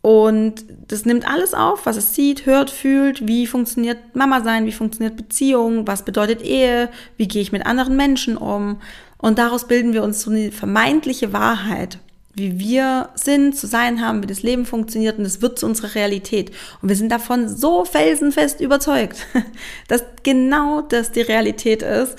Und 0.07 0.63
das 0.87 1.03
nimmt 1.03 1.27
alles 1.27 1.53
auf, 1.53 1.85
was 1.85 1.97
es 1.97 2.15
sieht, 2.15 2.45
hört, 2.45 2.69
fühlt, 2.69 3.27
wie 3.27 3.45
funktioniert 3.45 4.15
Mama 4.15 4.39
sein, 4.39 4.65
wie 4.65 4.71
funktioniert 4.71 5.17
Beziehung, 5.17 5.85
was 5.85 6.05
bedeutet 6.05 6.41
Ehe, 6.41 6.87
wie 7.17 7.27
gehe 7.27 7.41
ich 7.41 7.51
mit 7.51 7.65
anderen 7.65 7.97
Menschen 7.97 8.37
um. 8.37 8.79
Und 9.17 9.37
daraus 9.37 9.67
bilden 9.67 9.91
wir 9.91 10.03
uns 10.03 10.21
so 10.21 10.31
eine 10.31 10.53
vermeintliche 10.53 11.33
Wahrheit, 11.33 11.99
wie 12.35 12.57
wir 12.57 13.09
sind, 13.15 13.57
zu 13.57 13.67
sein 13.67 13.99
haben, 13.99 14.23
wie 14.23 14.27
das 14.27 14.43
Leben 14.43 14.65
funktioniert 14.65 15.19
und 15.19 15.25
es 15.25 15.41
wird 15.41 15.59
zu 15.59 15.65
unserer 15.65 15.93
Realität. 15.93 16.51
Und 16.81 16.87
wir 16.87 16.95
sind 16.95 17.11
davon 17.11 17.49
so 17.49 17.83
felsenfest 17.83 18.61
überzeugt, 18.61 19.17
dass 19.89 20.05
genau 20.23 20.83
das 20.83 21.11
die 21.11 21.19
Realität 21.19 21.81
ist, 21.81 22.15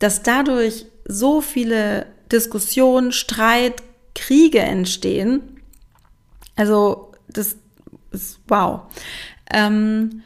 dass 0.00 0.24
dadurch 0.24 0.86
so 1.04 1.40
viele 1.40 2.06
Diskussionen, 2.32 3.12
Streit, 3.12 3.80
Kriege 4.12 4.58
entstehen. 4.58 5.60
Also 6.56 7.11
das 7.32 7.56
ist 8.10 8.40
wow. 8.48 8.82
Ähm, 9.52 10.22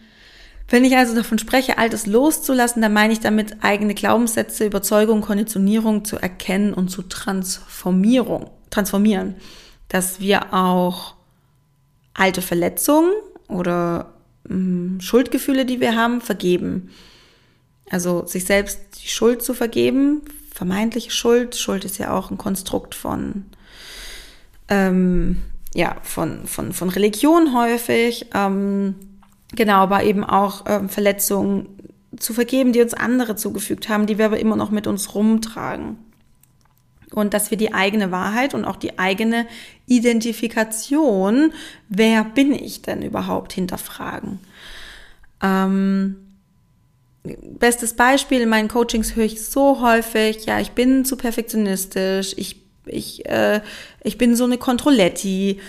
wenn 0.69 0.85
ich 0.85 0.97
also 0.97 1.15
davon 1.15 1.39
spreche, 1.39 1.79
Altes 1.79 2.07
loszulassen, 2.07 2.83
dann 2.83 2.93
meine 2.93 3.13
ich 3.13 3.21
damit 3.21 3.63
eigene 3.63 3.95
Glaubenssätze, 3.95 4.67
Überzeugungen, 4.67 5.23
Konditionierung 5.23 6.05
zu 6.05 6.17
erkennen 6.17 6.75
und 6.75 6.89
zu 6.89 7.03
transformieren. 7.03 8.47
transformieren. 8.71 9.37
Dass 9.89 10.19
wir 10.19 10.53
auch 10.53 11.15
alte 12.15 12.43
Verletzungen 12.43 13.13
oder 13.49 14.13
mh, 14.45 14.55
hm, 14.55 15.01
Schuldgefühle, 15.01 15.67
die 15.67 15.81
wir 15.81 15.95
haben, 15.95 16.21
vergeben. 16.21 16.91
Also 17.89 18.27
sich 18.27 18.45
selbst 18.45 18.81
die 19.01 19.09
Schuld 19.09 19.43
zu 19.43 19.55
vergeben, 19.55 20.23
vermeintliche 20.53 21.13
Schuld. 21.13 21.55
Schuld 21.55 21.85
ist 21.85 21.99
ja 21.99 22.13
auch 22.13 22.33
ein 22.33 22.39
Konstrukt 22.39 22.97
von 22.97 23.45
ähm, 24.69 25.43
ja, 25.77 25.97
von, 26.03 26.47
von, 26.47 26.73
von 26.73 26.89
Religion 26.89 27.55
häufig, 27.55 28.31
ähm, 28.33 28.95
genau, 29.55 29.81
aber 29.81 30.05
eben 30.05 30.25
auch 30.25 30.65
ähm, 30.67 30.89
Verletzungen 30.89 31.69
zu 32.17 32.33
vergeben, 32.33 32.73
die 32.73 32.81
uns 32.81 32.95
andere 32.95 33.37
zugefügt 33.37 33.91
haben, 33.91 34.07
die 34.07 34.17
wir 34.17 34.25
aber 34.25 34.41
immer 34.41 34.57
noch 34.57 34.71
mit 34.71 34.87
uns 34.87 35.15
rumtragen. 35.15 35.99
Und 37.13 37.35
dass 37.35 37.51
wir 37.51 37.59
die 37.59 37.75
eigene 37.75 38.11
Wahrheit 38.11 38.55
und 38.55 38.65
auch 38.65 38.77
die 38.77 38.99
eigene 38.99 39.47
Identifikation, 39.85 41.53
wer 41.91 42.25
bin 42.25 42.53
ich 42.53 42.81
denn 42.81 43.03
überhaupt, 43.03 43.53
hinterfragen. 43.53 44.41
Ähm, 45.43 46.17
bestes 47.23 47.93
Beispiel 47.93 48.41
in 48.41 48.49
meinen 48.49 48.69
Coachings 48.69 49.15
höre 49.15 49.27
ich 49.27 49.45
so 49.45 49.83
häufig, 49.83 50.47
ja, 50.47 50.59
ich 50.59 50.71
bin 50.71 51.05
zu 51.05 51.19
perfektionistisch, 51.19 52.33
ich 52.39 52.66
ich, 52.87 53.27
äh, 53.27 53.61
ich 54.03 54.19
bin 54.19 54.37
so 54.37 54.45
eine 54.45 54.59
Controletti. 54.59 55.61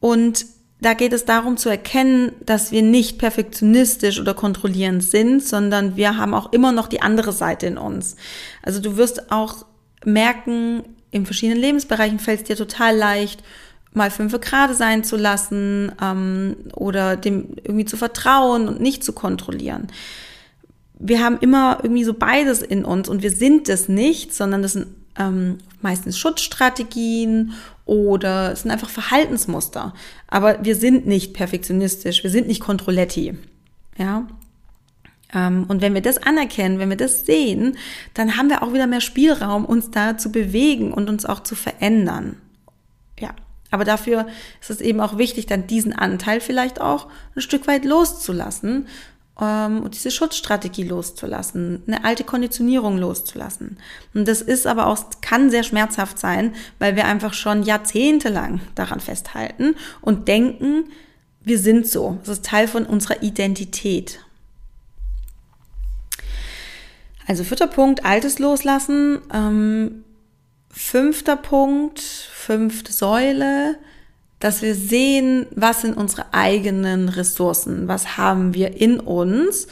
Und 0.00 0.46
da 0.80 0.94
geht 0.94 1.12
es 1.12 1.24
darum 1.24 1.56
zu 1.56 1.68
erkennen, 1.68 2.32
dass 2.44 2.70
wir 2.70 2.82
nicht 2.82 3.18
perfektionistisch 3.18 4.20
oder 4.20 4.34
kontrollierend 4.34 5.02
sind, 5.02 5.42
sondern 5.42 5.96
wir 5.96 6.16
haben 6.16 6.34
auch 6.34 6.52
immer 6.52 6.70
noch 6.70 6.86
die 6.86 7.02
andere 7.02 7.32
Seite 7.32 7.66
in 7.66 7.78
uns. 7.78 8.16
Also 8.62 8.80
du 8.80 8.96
wirst 8.96 9.32
auch 9.32 9.66
merken, 10.04 10.84
in 11.10 11.26
verschiedenen 11.26 11.60
Lebensbereichen 11.60 12.20
fällt 12.20 12.42
es 12.42 12.46
dir 12.46 12.56
total 12.56 12.96
leicht, 12.96 13.42
mal 13.92 14.10
fünf 14.10 14.38
Grade 14.40 14.74
sein 14.74 15.02
zu 15.02 15.16
lassen 15.16 15.92
ähm, 16.00 16.56
oder 16.74 17.16
dem 17.16 17.56
irgendwie 17.64 17.86
zu 17.86 17.96
vertrauen 17.96 18.68
und 18.68 18.80
nicht 18.80 19.02
zu 19.02 19.12
kontrollieren. 19.12 19.88
Wir 21.00 21.24
haben 21.24 21.38
immer 21.40 21.78
irgendwie 21.82 22.04
so 22.04 22.14
beides 22.14 22.62
in 22.62 22.84
uns 22.84 23.08
und 23.08 23.22
wir 23.22 23.30
sind 23.30 23.68
es 23.68 23.88
nicht, 23.88 24.34
sondern 24.34 24.62
das 24.62 24.74
sind 24.74 24.86
ähm, 25.18 25.58
meistens 25.80 26.18
Schutzstrategien 26.18 27.52
oder 27.84 28.52
es 28.52 28.62
sind 28.62 28.70
einfach 28.70 28.90
Verhaltensmuster. 28.90 29.94
Aber 30.26 30.64
wir 30.64 30.76
sind 30.76 31.06
nicht 31.06 31.34
perfektionistisch, 31.34 32.22
wir 32.22 32.30
sind 32.30 32.46
nicht 32.46 32.60
Controletti. 32.60 33.36
Ja. 33.96 34.26
Ähm, 35.34 35.64
und 35.68 35.82
wenn 35.82 35.94
wir 35.94 36.02
das 36.02 36.18
anerkennen, 36.18 36.78
wenn 36.78 36.90
wir 36.90 36.96
das 36.96 37.26
sehen, 37.26 37.76
dann 38.14 38.36
haben 38.36 38.48
wir 38.48 38.62
auch 38.62 38.72
wieder 38.72 38.86
mehr 38.86 39.00
Spielraum, 39.00 39.64
uns 39.64 39.90
da 39.90 40.16
zu 40.16 40.30
bewegen 40.32 40.92
und 40.92 41.08
uns 41.08 41.26
auch 41.26 41.40
zu 41.40 41.54
verändern. 41.54 42.36
Ja. 43.18 43.34
Aber 43.70 43.84
dafür 43.84 44.26
ist 44.60 44.70
es 44.70 44.80
eben 44.80 45.00
auch 45.00 45.18
wichtig, 45.18 45.44
dann 45.44 45.66
diesen 45.66 45.92
Anteil 45.92 46.40
vielleicht 46.40 46.80
auch 46.80 47.08
ein 47.36 47.42
Stück 47.42 47.66
weit 47.66 47.84
loszulassen 47.84 48.86
und 49.38 49.94
diese 49.94 50.10
Schutzstrategie 50.10 50.82
loszulassen, 50.82 51.84
eine 51.86 52.04
alte 52.04 52.24
Konditionierung 52.24 52.98
loszulassen. 52.98 53.78
Und 54.12 54.26
das 54.26 54.42
ist 54.42 54.66
aber 54.66 54.88
auch, 54.88 54.98
kann 55.20 55.50
sehr 55.50 55.62
schmerzhaft 55.62 56.18
sein, 56.18 56.54
weil 56.80 56.96
wir 56.96 57.06
einfach 57.06 57.34
schon 57.34 57.62
jahrzehntelang 57.62 58.60
daran 58.74 58.98
festhalten 58.98 59.76
und 60.00 60.26
denken, 60.26 60.90
wir 61.40 61.58
sind 61.58 61.86
so. 61.86 62.18
Das 62.20 62.38
ist 62.38 62.46
Teil 62.46 62.66
von 62.66 62.84
unserer 62.84 63.22
Identität. 63.22 64.20
Also 67.28 67.44
vierter 67.44 67.68
Punkt, 67.68 68.04
Altes 68.04 68.40
loslassen. 68.40 69.20
Ähm, 69.32 70.04
fünfter 70.70 71.36
Punkt, 71.36 72.00
fünfte 72.00 72.92
Säule, 72.92 73.78
dass 74.40 74.62
wir 74.62 74.74
sehen, 74.74 75.46
was 75.54 75.82
sind 75.82 75.96
unsere 75.96 76.32
eigenen 76.32 77.08
Ressourcen, 77.08 77.88
was 77.88 78.16
haben 78.16 78.54
wir 78.54 78.80
in 78.80 79.00
uns, 79.00 79.66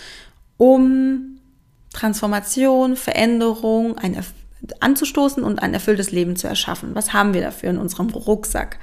um 0.56 1.38
Transformation, 1.92 2.96
Veränderung, 2.96 3.96
ein 3.98 4.16
anzustoßen 4.80 5.44
und 5.44 5.62
ein 5.62 5.74
erfülltes 5.74 6.10
Leben 6.10 6.36
zu 6.36 6.48
erschaffen. 6.48 6.94
Was 6.94 7.12
haben 7.12 7.34
wir 7.34 7.42
dafür 7.42 7.70
in 7.70 7.78
unserem 7.78 8.08
Rucksack? 8.08 8.78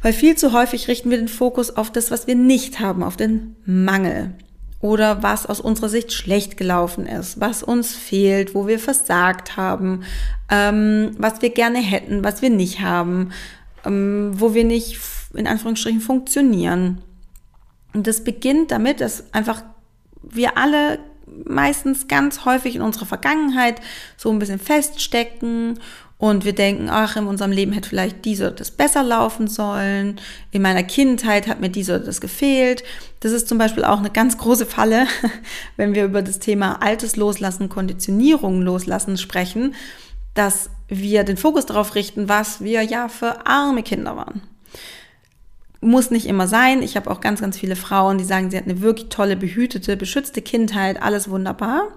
Weil 0.00 0.12
viel 0.12 0.36
zu 0.36 0.52
häufig 0.52 0.88
richten 0.88 1.10
wir 1.10 1.18
den 1.18 1.28
Fokus 1.28 1.76
auf 1.76 1.90
das, 1.90 2.10
was 2.10 2.26
wir 2.26 2.36
nicht 2.36 2.80
haben, 2.80 3.02
auf 3.02 3.16
den 3.16 3.56
Mangel 3.66 4.32
oder 4.80 5.24
was 5.24 5.46
aus 5.46 5.60
unserer 5.60 5.88
Sicht 5.88 6.12
schlecht 6.12 6.56
gelaufen 6.56 7.06
ist, 7.06 7.40
was 7.40 7.64
uns 7.64 7.94
fehlt, 7.96 8.54
wo 8.54 8.68
wir 8.68 8.78
versagt 8.78 9.56
haben, 9.56 10.04
ähm, 10.48 11.16
was 11.18 11.42
wir 11.42 11.50
gerne 11.50 11.80
hätten, 11.80 12.22
was 12.22 12.42
wir 12.42 12.50
nicht 12.50 12.80
haben, 12.80 13.32
ähm, 13.84 14.32
wo 14.34 14.54
wir 14.54 14.64
nicht 14.64 14.98
in 15.34 15.46
Anführungsstrichen 15.46 16.00
funktionieren. 16.00 17.02
Und 17.94 18.06
das 18.06 18.24
beginnt 18.24 18.70
damit, 18.70 19.00
dass 19.00 19.32
einfach 19.32 19.62
wir 20.22 20.56
alle 20.56 20.98
meistens 21.44 22.08
ganz 22.08 22.44
häufig 22.44 22.76
in 22.76 22.82
unserer 22.82 23.06
Vergangenheit 23.06 23.80
so 24.16 24.30
ein 24.30 24.38
bisschen 24.38 24.58
feststecken 24.58 25.78
und 26.18 26.44
wir 26.44 26.52
denken, 26.52 26.88
ach, 26.90 27.16
in 27.16 27.26
unserem 27.26 27.52
Leben 27.52 27.72
hätte 27.72 27.88
vielleicht 27.88 28.24
dies 28.24 28.40
oder 28.40 28.50
das 28.50 28.72
besser 28.72 29.04
laufen 29.04 29.46
sollen. 29.46 30.20
In 30.50 30.62
meiner 30.62 30.82
Kindheit 30.82 31.46
hat 31.46 31.60
mir 31.60 31.68
dies 31.68 31.88
oder 31.88 32.00
das 32.00 32.20
gefehlt. 32.20 32.82
Das 33.20 33.30
ist 33.30 33.48
zum 33.48 33.56
Beispiel 33.56 33.84
auch 33.84 33.98
eine 33.98 34.10
ganz 34.10 34.36
große 34.36 34.66
Falle, 34.66 35.06
wenn 35.76 35.94
wir 35.94 36.04
über 36.04 36.22
das 36.22 36.40
Thema 36.40 36.82
Altes 36.82 37.14
loslassen, 37.14 37.68
Konditionierung 37.68 38.62
loslassen 38.62 39.16
sprechen, 39.16 39.76
dass 40.34 40.70
wir 40.88 41.24
den 41.24 41.36
Fokus 41.36 41.66
darauf 41.66 41.94
richten, 41.94 42.28
was 42.28 42.60
wir 42.60 42.82
ja 42.82 43.08
für 43.08 43.46
arme 43.46 43.82
Kinder 43.82 44.16
waren. 44.16 44.42
Muss 45.80 46.10
nicht 46.10 46.26
immer 46.26 46.48
sein. 46.48 46.82
Ich 46.82 46.96
habe 46.96 47.10
auch 47.10 47.20
ganz, 47.20 47.40
ganz 47.40 47.56
viele 47.56 47.76
Frauen, 47.76 48.18
die 48.18 48.24
sagen, 48.24 48.50
sie 48.50 48.56
hat 48.56 48.64
eine 48.64 48.80
wirklich 48.80 49.10
tolle, 49.10 49.36
behütete, 49.36 49.96
beschützte 49.96 50.42
Kindheit, 50.42 51.00
alles 51.00 51.30
wunderbar 51.30 51.88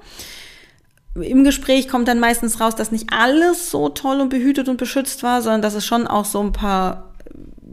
im 1.16 1.44
Gespräch 1.44 1.88
kommt 1.90 2.08
dann 2.08 2.20
meistens 2.20 2.60
raus, 2.60 2.76
dass 2.76 2.92
nicht 2.92 3.12
alles 3.12 3.70
so 3.70 3.90
toll 3.90 4.22
und 4.22 4.30
behütet 4.30 4.70
und 4.70 4.78
beschützt 4.78 5.24
war, 5.24 5.42
sondern 5.42 5.62
dass 5.62 5.74
es 5.74 5.86
schon 5.86 6.08
auch 6.08 6.26
so 6.26 6.42
ein 6.42 6.54
paar 6.54 7.14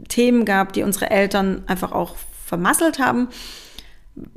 Themen 0.09 0.43
gab, 0.45 0.73
die 0.73 0.83
unsere 0.83 1.09
Eltern 1.09 1.63
einfach 1.67 1.91
auch 1.91 2.15
vermasselt 2.45 2.99
haben. 2.99 3.29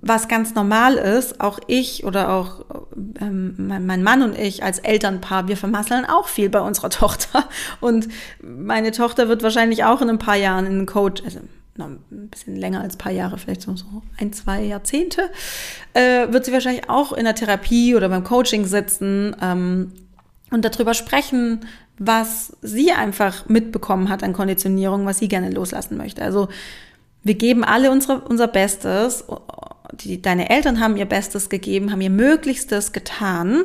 Was 0.01 0.29
ganz 0.29 0.55
normal 0.55 0.95
ist, 0.95 1.41
auch 1.41 1.59
ich 1.67 2.05
oder 2.05 2.31
auch 2.33 2.65
ähm, 3.21 3.55
mein, 3.59 4.03
Mann 4.03 4.23
und 4.23 4.39
ich 4.39 4.63
als 4.63 4.79
Elternpaar, 4.79 5.49
wir 5.49 5.57
vermasseln 5.57 6.05
auch 6.05 6.29
viel 6.29 6.49
bei 6.49 6.61
unserer 6.61 6.91
Tochter. 6.91 7.49
Und 7.81 8.09
meine 8.43 8.93
Tochter 8.93 9.29
wird 9.29 9.43
wahrscheinlich 9.43 9.85
auch 9.85 10.01
in 10.03 10.11
ein 10.11 10.19
paar 10.19 10.37
Jahren 10.37 10.67
in 10.67 10.73
einen 10.73 10.87
Coach, 10.87 11.23
also 11.25 11.41
noch 11.77 11.87
ein 11.87 12.29
bisschen 12.29 12.57
länger 12.57 12.83
als 12.83 12.97
ein 12.97 12.99
paar 12.99 13.13
Jahre, 13.13 13.39
vielleicht 13.39 13.63
so, 13.63 13.75
so 13.77 14.03
ein, 14.19 14.33
zwei 14.33 14.63
Jahrzehnte, 14.63 15.31
äh, 15.95 16.31
wird 16.31 16.45
sie 16.45 16.53
wahrscheinlich 16.53 16.91
auch 16.91 17.13
in 17.13 17.25
der 17.25 17.35
Therapie 17.35 17.95
oder 17.95 18.09
beim 18.09 18.25
Coaching 18.25 18.67
sitzen 18.67 19.35
ähm, 19.41 19.93
und 20.51 20.65
darüber 20.65 20.93
sprechen, 20.93 21.61
was 21.99 22.57
sie 22.61 22.93
einfach 22.93 23.49
mitbekommen 23.49 24.09
hat 24.09 24.23
an 24.23 24.33
Konditionierung, 24.33 25.07
was 25.07 25.19
sie 25.19 25.29
gerne 25.29 25.51
loslassen 25.51 25.97
möchte. 25.97 26.23
Also 26.23 26.49
wir 27.23 27.35
geben 27.35 27.65
alle 27.65 27.91
unsere, 27.91 28.21
unser 28.21 28.49
Bestes. 28.49 29.25
Die, 29.93 30.21
deine 30.21 30.51
Eltern 30.51 30.81
haben 30.81 30.97
ihr 30.97 31.05
Bestes 31.05 31.49
gegeben, 31.49 31.93
haben 31.93 32.01
ihr 32.01 32.11
Möglichstes 32.11 32.93
getan. 32.93 33.65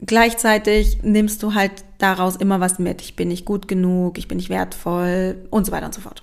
Gleichzeitig 0.00 0.98
nimmst 1.02 1.42
du 1.42 1.54
halt 1.54 1.72
daraus 1.98 2.36
immer 2.36 2.60
was 2.60 2.78
mit. 2.78 3.00
Ich 3.02 3.16
bin 3.16 3.28
nicht 3.28 3.44
gut 3.44 3.68
genug, 3.68 4.18
ich 4.18 4.28
bin 4.28 4.36
nicht 4.36 4.50
wertvoll 4.50 5.46
und 5.50 5.66
so 5.66 5.72
weiter 5.72 5.86
und 5.86 5.94
so 5.94 6.00
fort. 6.00 6.22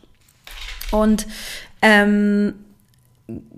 Und 0.91 1.25
ähm, 1.81 2.53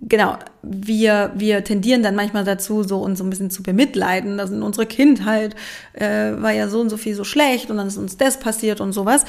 genau, 0.02 0.38
wir, 0.62 1.32
wir 1.36 1.64
tendieren 1.64 2.04
dann 2.04 2.16
manchmal 2.16 2.44
dazu, 2.44 2.84
so 2.84 3.00
uns 3.00 3.20
so 3.20 3.26
ein 3.26 3.30
bisschen 3.30 3.50
zu 3.50 3.64
bemitleiden. 3.64 4.38
dass 4.38 4.52
in 4.52 4.64
unserer 4.64 4.86
Kindheit 4.86 5.56
äh, 5.94 6.32
war 6.42 6.52
ja 6.52 6.68
so 6.68 6.82
und 6.82 6.90
so 6.90 6.98
viel 6.98 7.16
so 7.16 7.24
schlecht 7.24 7.70
und 7.70 7.78
dann 7.78 7.88
ist 7.88 7.98
uns 7.98 8.18
das 8.18 8.40
passiert 8.40 8.82
und 8.82 8.94
sowas. 8.94 9.26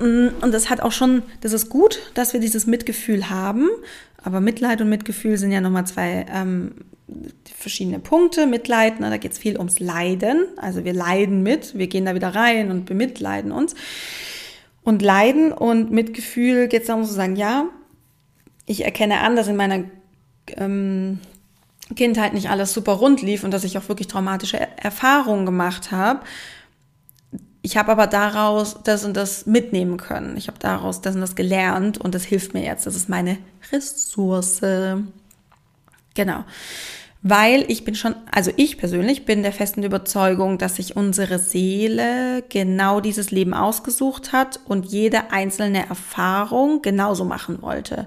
Mm, 0.00 0.28
und 0.40 0.52
das 0.52 0.70
hat 0.70 0.80
auch 0.80 0.92
schon, 0.92 1.22
das 1.40 1.52
ist 1.52 1.68
gut, 1.68 2.00
dass 2.14 2.32
wir 2.32 2.40
dieses 2.40 2.66
Mitgefühl 2.66 3.30
haben. 3.30 3.68
Aber 4.22 4.40
Mitleid 4.40 4.80
und 4.80 4.88
Mitgefühl 4.88 5.36
sind 5.38 5.52
ja 5.52 5.60
nochmal 5.60 5.86
zwei 5.86 6.26
ähm, 6.32 6.72
verschiedene 7.56 7.98
Punkte. 7.98 8.46
Mitleid, 8.46 9.00
ne, 9.00 9.10
da 9.10 9.16
geht 9.16 9.32
es 9.32 9.38
viel 9.38 9.56
ums 9.56 9.80
Leiden. 9.80 10.44
Also 10.56 10.84
wir 10.84 10.92
leiden 10.92 11.42
mit, 11.42 11.78
wir 11.78 11.86
gehen 11.86 12.04
da 12.04 12.14
wieder 12.14 12.34
rein 12.34 12.70
und 12.70 12.84
bemitleiden 12.84 13.52
uns. 13.52 13.74
Und 14.82 15.02
Leiden 15.02 15.52
und 15.52 15.90
Mitgefühl 15.90 16.68
geht 16.68 16.82
es 16.82 16.86
darum 16.86 17.04
zu 17.04 17.12
sagen, 17.12 17.36
ja, 17.36 17.68
ich 18.68 18.84
erkenne 18.84 19.20
an, 19.20 19.34
dass 19.34 19.48
in 19.48 19.56
meiner 19.56 19.84
ähm, 20.56 21.18
Kindheit 21.96 22.34
nicht 22.34 22.50
alles 22.50 22.72
super 22.72 22.92
rund 22.92 23.22
lief 23.22 23.44
und 23.44 23.50
dass 23.50 23.64
ich 23.64 23.78
auch 23.78 23.88
wirklich 23.88 24.08
traumatische 24.08 24.58
Erfahrungen 24.76 25.46
gemacht 25.46 25.90
habe. 25.90 26.20
Ich 27.62 27.76
habe 27.76 27.90
aber 27.90 28.06
daraus 28.06 28.76
das 28.84 29.04
und 29.04 29.16
das 29.16 29.46
mitnehmen 29.46 29.96
können. 29.96 30.36
Ich 30.36 30.48
habe 30.48 30.58
daraus 30.58 31.00
das 31.00 31.14
und 31.14 31.20
das 31.20 31.34
gelernt 31.34 31.98
und 31.98 32.14
das 32.14 32.24
hilft 32.24 32.54
mir 32.54 32.64
jetzt. 32.64 32.86
Das 32.86 32.94
ist 32.94 33.08
meine 33.08 33.38
Ressource. 33.72 34.60
Genau 36.14 36.44
weil 37.22 37.64
ich 37.68 37.84
bin 37.84 37.94
schon, 37.94 38.14
also 38.30 38.52
ich 38.56 38.78
persönlich 38.78 39.24
bin 39.24 39.42
der 39.42 39.52
festen 39.52 39.82
Überzeugung, 39.82 40.58
dass 40.58 40.76
sich 40.76 40.96
unsere 40.96 41.38
Seele 41.38 42.44
genau 42.48 43.00
dieses 43.00 43.30
Leben 43.30 43.54
ausgesucht 43.54 44.32
hat 44.32 44.60
und 44.66 44.86
jede 44.86 45.32
einzelne 45.32 45.88
Erfahrung 45.88 46.80
genauso 46.80 47.24
machen 47.24 47.60
wollte. 47.60 48.06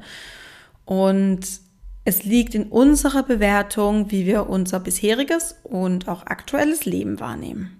Und 0.85 1.61
es 2.03 2.23
liegt 2.23 2.55
in 2.55 2.65
unserer 2.65 3.23
Bewertung, 3.23 4.11
wie 4.11 4.25
wir 4.25 4.49
unser 4.49 4.79
bisheriges 4.79 5.55
und 5.63 6.07
auch 6.07 6.25
aktuelles 6.25 6.85
Leben 6.85 7.19
wahrnehmen. 7.19 7.79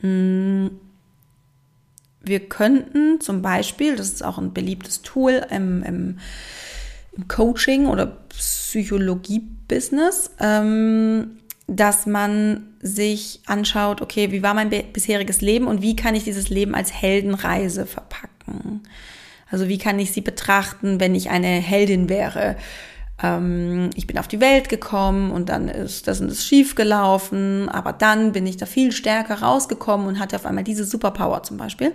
Hm. 0.00 0.72
Wir 2.22 2.48
könnten 2.48 3.20
zum 3.20 3.40
Beispiel, 3.40 3.96
das 3.96 4.08
ist 4.08 4.22
auch 4.22 4.36
ein 4.36 4.52
beliebtes 4.52 5.00
Tool 5.02 5.46
im, 5.50 5.82
im, 5.82 6.18
im 7.12 7.28
Coaching 7.28 7.86
oder 7.86 8.06
Psychologie-Business, 8.28 10.32
ähm, 10.38 11.38
dass 11.66 12.04
man 12.04 12.74
sich 12.82 13.40
anschaut, 13.46 14.02
okay, 14.02 14.32
wie 14.32 14.42
war 14.42 14.54
mein 14.54 14.68
bisheriges 14.68 15.40
Leben 15.40 15.66
und 15.66 15.82
wie 15.82 15.96
kann 15.96 16.14
ich 16.14 16.24
dieses 16.24 16.50
Leben 16.50 16.74
als 16.74 16.92
Heldenreise 16.92 17.86
verpacken? 17.86 18.82
Also 19.50 19.68
wie 19.68 19.78
kann 19.78 19.98
ich 19.98 20.12
sie 20.12 20.20
betrachten, 20.20 21.00
wenn 21.00 21.14
ich 21.14 21.30
eine 21.30 21.48
Heldin 21.48 22.08
wäre? 22.08 22.56
Ähm, 23.22 23.90
ich 23.94 24.06
bin 24.06 24.18
auf 24.18 24.28
die 24.28 24.40
Welt 24.40 24.68
gekommen 24.68 25.30
und 25.30 25.48
dann 25.48 25.68
ist 25.68 26.08
das 26.08 26.20
und 26.20 26.28
das 26.30 26.44
schief 26.44 26.74
gelaufen, 26.74 27.68
aber 27.68 27.92
dann 27.92 28.32
bin 28.32 28.46
ich 28.46 28.56
da 28.56 28.66
viel 28.66 28.92
stärker 28.92 29.42
rausgekommen 29.42 30.06
und 30.06 30.18
hatte 30.18 30.36
auf 30.36 30.46
einmal 30.46 30.64
diese 30.64 30.84
Superpower 30.84 31.42
zum 31.42 31.56
Beispiel. 31.56 31.92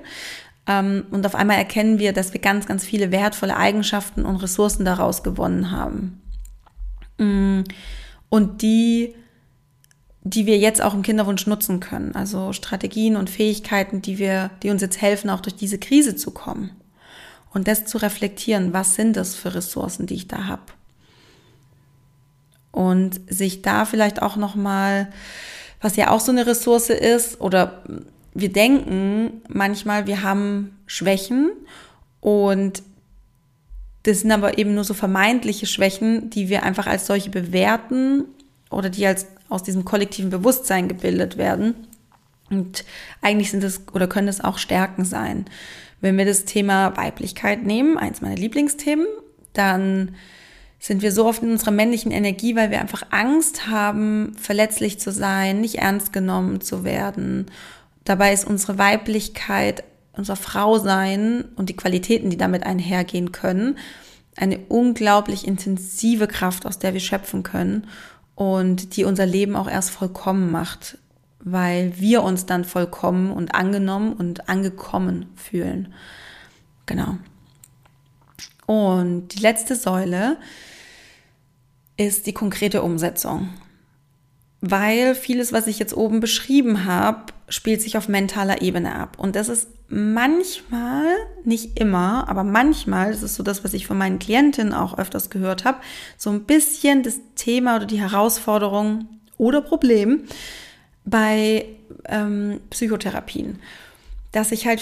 Ähm, 0.67 1.05
und 1.11 1.25
auf 1.25 1.35
einmal 1.35 1.57
erkennen 1.57 1.99
wir, 1.99 2.13
dass 2.13 2.33
wir 2.33 2.41
ganz, 2.41 2.65
ganz 2.65 2.85
viele 2.85 3.11
wertvolle 3.11 3.55
Eigenschaften 3.55 4.25
und 4.25 4.37
Ressourcen 4.37 4.85
daraus 4.85 5.23
gewonnen 5.23 5.71
haben. 5.71 6.21
Mm. 7.17 7.63
Und 8.29 8.61
die, 8.61 9.15
die 10.23 10.45
wir 10.47 10.57
jetzt 10.57 10.81
auch 10.81 10.95
im 10.95 11.03
Kinderwunsch 11.03 11.45
nutzen 11.45 11.79
können. 11.79 12.15
Also 12.15 12.51
Strategien 12.51 13.15
und 13.15 13.29
Fähigkeiten, 13.29 14.01
die 14.01 14.17
wir, 14.17 14.49
die 14.63 14.71
uns 14.71 14.81
jetzt 14.81 15.01
helfen, 15.01 15.29
auch 15.29 15.39
durch 15.39 15.55
diese 15.55 15.77
Krise 15.77 16.15
zu 16.15 16.31
kommen. 16.31 16.71
Und 17.55 17.69
das 17.69 17.85
zu 17.85 17.97
reflektieren, 17.97 18.73
was 18.73 18.95
sind 18.95 19.15
das 19.15 19.33
für 19.33 19.55
Ressourcen, 19.55 20.07
die 20.07 20.15
ich 20.15 20.27
da 20.27 20.45
habe. 20.45 20.73
Und 22.73 23.21
sich 23.29 23.61
da 23.61 23.85
vielleicht 23.85 24.21
auch 24.21 24.35
nochmal, 24.35 25.09
was 25.79 25.95
ja 25.95 26.11
auch 26.11 26.19
so 26.19 26.33
eine 26.33 26.45
Ressource 26.45 26.89
ist, 26.89 27.39
oder 27.39 27.81
wir 28.33 28.51
denken 28.51 29.41
manchmal, 29.47 30.05
wir 30.05 30.21
haben 30.21 30.77
Schwächen 30.85 31.49
und 32.19 32.83
das 34.03 34.19
sind 34.19 34.33
aber 34.33 34.57
eben 34.57 34.75
nur 34.75 34.83
so 34.83 34.93
vermeintliche 34.93 35.65
Schwächen, 35.65 36.29
die 36.29 36.49
wir 36.49 36.63
einfach 36.63 36.87
als 36.87 37.07
solche 37.07 37.29
bewerten 37.29 38.25
oder 38.69 38.89
die 38.89 39.07
als 39.07 39.27
aus 39.47 39.63
diesem 39.63 39.85
kollektiven 39.85 40.29
Bewusstsein 40.29 40.89
gebildet 40.89 41.37
werden. 41.37 41.87
Und 42.49 42.83
eigentlich 43.21 43.51
sind 43.51 43.63
es 43.63 43.81
oder 43.93 44.07
können 44.07 44.27
es 44.27 44.43
auch 44.43 44.57
Stärken 44.57 45.05
sein. 45.05 45.45
Wenn 46.05 46.19
wir 46.19 46.25
das 46.25 46.45
Thema 46.45 46.95
Weiblichkeit 46.97 47.65
nehmen, 47.65 47.97
eins 47.97 48.21
meiner 48.21 48.35
Lieblingsthemen, 48.35 49.07
dann 49.53 50.13
sind 50.77 51.01
wir 51.01 51.11
so 51.11 51.25
oft 51.25 51.41
in 51.41 51.49
unserer 51.49 51.71
männlichen 51.71 52.11
Energie, 52.11 52.55
weil 52.55 52.69
wir 52.69 52.79
einfach 52.79 53.07
Angst 53.09 53.65
haben, 53.65 54.35
verletzlich 54.39 54.99
zu 54.99 55.11
sein, 55.11 55.61
nicht 55.61 55.79
ernst 55.79 56.13
genommen 56.13 56.61
zu 56.61 56.83
werden. 56.83 57.47
Dabei 58.03 58.33
ist 58.33 58.45
unsere 58.45 58.77
Weiblichkeit 58.77 59.83
unser 60.13 60.35
Frausein 60.35 61.45
und 61.55 61.69
die 61.69 61.75
Qualitäten, 61.75 62.29
die 62.29 62.37
damit 62.37 62.67
einhergehen 62.67 63.31
können, 63.31 63.79
eine 64.37 64.59
unglaublich 64.69 65.47
intensive 65.47 66.27
Kraft, 66.27 66.67
aus 66.67 66.77
der 66.77 66.93
wir 66.93 67.01
schöpfen 67.01 67.41
können 67.41 67.87
und 68.35 68.95
die 68.95 69.05
unser 69.05 69.25
Leben 69.25 69.55
auch 69.55 69.67
erst 69.67 69.89
vollkommen 69.89 70.51
macht, 70.51 70.99
weil 71.45 71.93
wir 71.97 72.23
uns 72.23 72.45
dann 72.45 72.65
vollkommen 72.65 73.31
und 73.31 73.55
angenommen 73.55 74.13
und 74.13 74.49
angekommen 74.49 75.27
fühlen. 75.35 75.93
Genau. 76.85 77.17
Und 78.65 79.29
die 79.29 79.39
letzte 79.39 79.75
Säule 79.75 80.37
ist 81.97 82.27
die 82.27 82.33
konkrete 82.33 82.81
Umsetzung. 82.81 83.49
weil 84.67 85.13
vieles, 85.15 85.53
was 85.53 85.67
ich 85.67 85.77
jetzt 85.79 85.95
oben 85.95 86.19
beschrieben 86.19 86.85
habe, 86.85 87.33
spielt 87.49 87.81
sich 87.81 87.97
auf 87.97 88.07
mentaler 88.07 88.61
Ebene 88.61 88.95
ab. 88.95 89.17
Und 89.19 89.35
das 89.35 89.47
ist 89.47 89.69
manchmal, 89.87 91.05
nicht 91.43 91.79
immer, 91.79 92.27
aber 92.27 92.43
manchmal, 92.43 93.11
das 93.11 93.21
ist 93.21 93.35
so 93.35 93.43
das, 93.43 93.63
was 93.63 93.73
ich 93.75 93.85
von 93.85 93.97
meinen 93.97 94.17
Klientinnen 94.17 94.73
auch 94.73 94.97
öfters 94.97 95.29
gehört 95.29 95.65
habe, 95.65 95.77
so 96.17 96.31
ein 96.31 96.45
bisschen 96.45 97.03
das 97.03 97.19
Thema 97.35 97.75
oder 97.75 97.85
die 97.85 98.01
Herausforderung 98.01 99.07
oder 99.37 99.61
Problem 99.61 100.23
bei 101.05 101.65
ähm, 102.05 102.59
Psychotherapien, 102.69 103.59
dass 104.31 104.49
sich 104.49 104.67
halt 104.67 104.81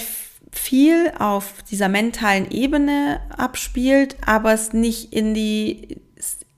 viel 0.52 1.12
auf 1.18 1.64
dieser 1.70 1.90
mentalen 1.90 2.50
Ebene 2.52 3.20
abspielt, 3.36 4.16
aber 4.26 4.54
es 4.54 4.74
nicht 4.74 5.14
in 5.14 5.34
die 5.34 6.02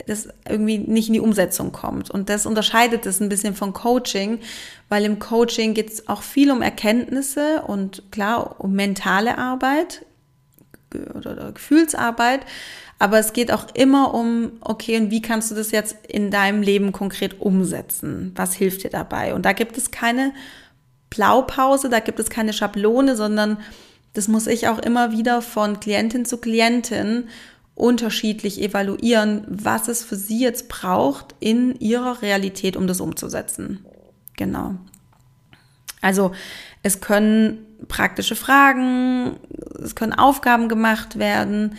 das 0.07 0.29
irgendwie 0.47 0.77
nicht 0.77 1.07
in 1.07 1.13
die 1.13 1.19
Umsetzung 1.19 1.71
kommt. 1.71 2.11
Und 2.11 2.29
das 2.29 2.45
unterscheidet 2.45 3.05
es 3.05 3.19
ein 3.19 3.29
bisschen 3.29 3.55
von 3.55 3.73
Coaching, 3.73 4.39
weil 4.89 5.03
im 5.03 5.19
Coaching 5.19 5.73
geht 5.73 5.89
es 5.89 6.07
auch 6.07 6.21
viel 6.21 6.51
um 6.51 6.61
Erkenntnisse 6.61 7.63
und 7.63 8.11
klar 8.11 8.59
um 8.59 8.73
mentale 8.73 9.37
Arbeit 9.37 10.05
oder, 10.93 11.31
oder 11.31 11.51
Gefühlsarbeit. 11.51 12.41
Aber 12.97 13.19
es 13.19 13.33
geht 13.33 13.51
auch 13.51 13.67
immer 13.73 14.13
um, 14.13 14.53
okay, 14.61 14.97
und 14.97 15.11
wie 15.11 15.21
kannst 15.21 15.51
du 15.51 15.55
das 15.55 15.71
jetzt 15.71 15.97
in 16.07 16.31
deinem 16.31 16.61
Leben 16.61 16.91
konkret 16.91 17.41
umsetzen? 17.41 18.31
Was 18.35 18.53
hilft 18.53 18.83
dir 18.83 18.89
dabei? 18.89 19.33
Und 19.33 19.45
da 19.45 19.51
gibt 19.51 19.77
es 19.77 19.91
keine 19.91 20.33
Blaupause, 21.09 21.89
da 21.89 21.99
gibt 21.99 22.19
es 22.19 22.29
keine 22.29 22.53
Schablone, 22.53 23.15
sondern 23.15 23.57
das 24.13 24.29
muss 24.29 24.47
ich 24.47 24.69
auch 24.69 24.79
immer 24.79 25.11
wieder 25.11 25.41
von 25.41 25.79
Klientin 25.81 26.25
zu 26.25 26.37
Klientin 26.37 27.27
unterschiedlich 27.75 28.61
evaluieren, 28.61 29.45
was 29.49 29.89
es 29.89 30.01
für 30.01 30.15
sie 30.15 30.39
jetzt 30.39 30.69
braucht 30.69 31.35
in 31.41 31.77
ihrer 31.79 32.21
Realität, 32.21 32.77
um 32.77 32.87
das 32.87 33.01
umzusetzen. 33.01 33.85
Genau. 34.37 34.75
Also 35.99 36.31
es 36.83 37.01
können 37.01 37.65
praktische 37.89 38.37
Fragen, 38.37 39.35
es 39.83 39.95
können 39.95 40.13
Aufgaben 40.13 40.69
gemacht 40.69 41.19
werden 41.19 41.77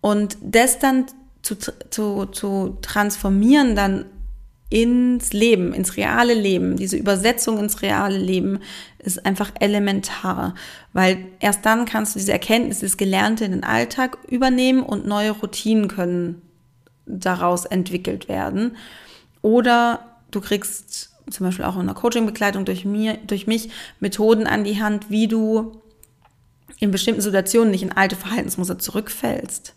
und 0.00 0.36
das 0.42 0.78
dann 0.78 1.06
zu, 1.42 1.56
zu, 1.56 2.26
zu 2.26 2.78
transformieren 2.82 3.74
dann 3.74 4.06
ins 4.70 5.32
Leben, 5.32 5.74
ins 5.74 5.96
reale 5.96 6.32
Leben, 6.32 6.76
diese 6.76 6.96
Übersetzung 6.96 7.58
ins 7.58 7.82
reale 7.82 8.16
Leben 8.16 8.60
ist 8.98 9.26
einfach 9.26 9.50
elementar, 9.58 10.54
weil 10.92 11.26
erst 11.40 11.66
dann 11.66 11.86
kannst 11.86 12.14
du 12.14 12.20
diese 12.20 12.30
Erkenntnisse, 12.30 12.86
das 12.86 12.96
Gelernte 12.96 13.44
in 13.44 13.50
den 13.50 13.64
Alltag 13.64 14.18
übernehmen 14.28 14.84
und 14.84 15.06
neue 15.06 15.32
Routinen 15.32 15.88
können 15.88 16.42
daraus 17.04 17.64
entwickelt 17.64 18.28
werden. 18.28 18.76
Oder 19.42 20.18
du 20.30 20.40
kriegst 20.40 21.10
zum 21.28 21.46
Beispiel 21.46 21.64
auch 21.64 21.76
in 21.76 21.86
der 21.86 21.94
Coaching-Begleitung 21.96 22.64
durch, 22.64 22.84
mir, 22.84 23.18
durch 23.26 23.48
mich 23.48 23.70
Methoden 23.98 24.46
an 24.46 24.62
die 24.62 24.80
Hand, 24.80 25.10
wie 25.10 25.26
du 25.26 25.82
in 26.78 26.92
bestimmten 26.92 27.20
Situationen 27.20 27.72
nicht 27.72 27.82
in 27.82 27.92
alte 27.92 28.14
Verhaltensmuster 28.14 28.78
zurückfällst. 28.78 29.74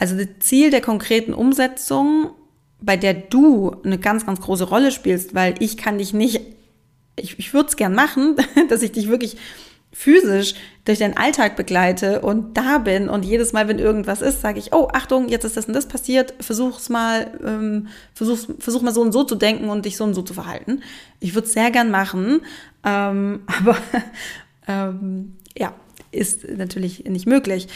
Also 0.00 0.16
das 0.16 0.26
Ziel 0.40 0.70
der 0.70 0.80
konkreten 0.80 1.32
Umsetzung 1.32 2.30
bei 2.80 2.96
der 2.96 3.14
du 3.14 3.76
eine 3.84 3.98
ganz, 3.98 4.26
ganz 4.26 4.40
große 4.40 4.64
Rolle 4.64 4.90
spielst, 4.90 5.34
weil 5.34 5.54
ich 5.60 5.76
kann 5.76 5.98
dich 5.98 6.12
nicht, 6.12 6.40
ich, 7.16 7.38
ich 7.38 7.52
würde 7.52 7.68
es 7.68 7.76
gern 7.76 7.94
machen, 7.94 8.36
dass 8.68 8.82
ich 8.82 8.92
dich 8.92 9.08
wirklich 9.08 9.36
physisch 9.92 10.54
durch 10.84 10.98
den 10.98 11.16
Alltag 11.16 11.56
begleite 11.56 12.20
und 12.20 12.56
da 12.56 12.78
bin 12.78 13.08
und 13.08 13.24
jedes 13.24 13.52
Mal, 13.52 13.66
wenn 13.66 13.80
irgendwas 13.80 14.22
ist, 14.22 14.40
sage 14.40 14.60
ich, 14.60 14.72
oh, 14.72 14.88
Achtung, 14.92 15.28
jetzt 15.28 15.44
ist 15.44 15.56
das 15.56 15.66
und 15.66 15.74
das 15.74 15.88
passiert, 15.88 16.32
versuch's 16.38 16.88
mal, 16.88 17.38
ähm, 17.44 17.88
versuch's, 18.14 18.46
versuch 18.60 18.82
mal 18.82 18.94
so 18.94 19.00
und 19.00 19.10
so 19.10 19.24
zu 19.24 19.34
denken 19.34 19.68
und 19.68 19.84
dich 19.86 19.96
so 19.96 20.04
und 20.04 20.14
so 20.14 20.22
zu 20.22 20.32
verhalten. 20.32 20.82
Ich 21.18 21.34
würde 21.34 21.48
es 21.48 21.54
sehr 21.54 21.72
gern 21.72 21.90
machen, 21.90 22.42
ähm, 22.84 23.42
aber 23.46 23.76
ähm, 24.68 25.36
ja, 25.58 25.74
ist 26.12 26.48
natürlich 26.48 27.04
nicht 27.04 27.26
möglich. 27.26 27.66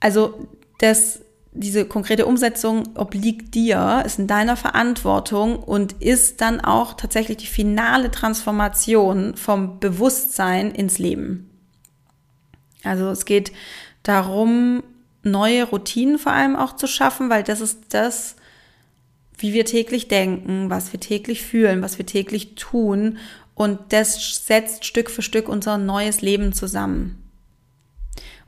Also 0.00 0.48
das 0.78 1.23
diese 1.54 1.86
konkrete 1.86 2.26
Umsetzung 2.26 2.96
obliegt 2.96 3.54
dir, 3.54 4.02
ist 4.04 4.18
in 4.18 4.26
deiner 4.26 4.56
Verantwortung 4.56 5.56
und 5.56 5.92
ist 6.02 6.40
dann 6.40 6.60
auch 6.60 6.94
tatsächlich 6.94 7.36
die 7.38 7.46
finale 7.46 8.10
Transformation 8.10 9.36
vom 9.36 9.78
Bewusstsein 9.78 10.72
ins 10.72 10.98
Leben. 10.98 11.48
Also 12.82 13.08
es 13.08 13.24
geht 13.24 13.52
darum, 14.02 14.82
neue 15.22 15.64
Routinen 15.64 16.18
vor 16.18 16.32
allem 16.32 16.56
auch 16.56 16.74
zu 16.74 16.88
schaffen, 16.88 17.30
weil 17.30 17.44
das 17.44 17.60
ist 17.60 17.78
das, 17.90 18.34
wie 19.38 19.52
wir 19.52 19.64
täglich 19.64 20.08
denken, 20.08 20.70
was 20.70 20.92
wir 20.92 21.00
täglich 21.00 21.42
fühlen, 21.42 21.82
was 21.82 21.98
wir 21.98 22.06
täglich 22.06 22.56
tun. 22.56 23.18
Und 23.54 23.78
das 23.90 24.44
setzt 24.44 24.84
Stück 24.84 25.08
für 25.08 25.22
Stück 25.22 25.48
unser 25.48 25.78
neues 25.78 26.20
Leben 26.20 26.52
zusammen. 26.52 27.20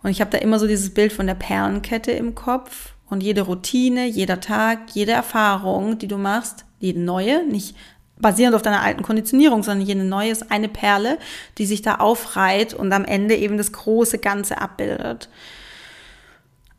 Und 0.02 0.10
ich 0.10 0.20
habe 0.20 0.30
da 0.32 0.38
immer 0.38 0.58
so 0.58 0.66
dieses 0.66 0.92
Bild 0.92 1.12
von 1.12 1.28
der 1.28 1.34
Perlenkette 1.34 2.10
im 2.10 2.34
Kopf 2.34 2.95
und 3.08 3.22
jede 3.22 3.42
Routine, 3.42 4.06
jeder 4.06 4.40
Tag, 4.40 4.90
jede 4.94 5.12
Erfahrung, 5.12 5.98
die 5.98 6.08
du 6.08 6.18
machst, 6.18 6.64
jede 6.78 7.00
neue, 7.00 7.44
nicht 7.46 7.76
basierend 8.18 8.56
auf 8.56 8.62
deiner 8.62 8.82
alten 8.82 9.02
Konditionierung, 9.02 9.62
sondern 9.62 9.86
jede 9.86 10.04
neue 10.04 10.30
ist 10.30 10.50
eine 10.50 10.68
Perle, 10.68 11.18
die 11.58 11.66
sich 11.66 11.82
da 11.82 11.96
aufreiht 11.96 12.74
und 12.74 12.92
am 12.92 13.04
Ende 13.04 13.36
eben 13.36 13.58
das 13.58 13.72
große 13.72 14.18
Ganze 14.18 14.60
abbildet. 14.60 15.28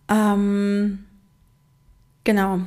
Ähm, 0.10 1.06
genau. 2.24 2.62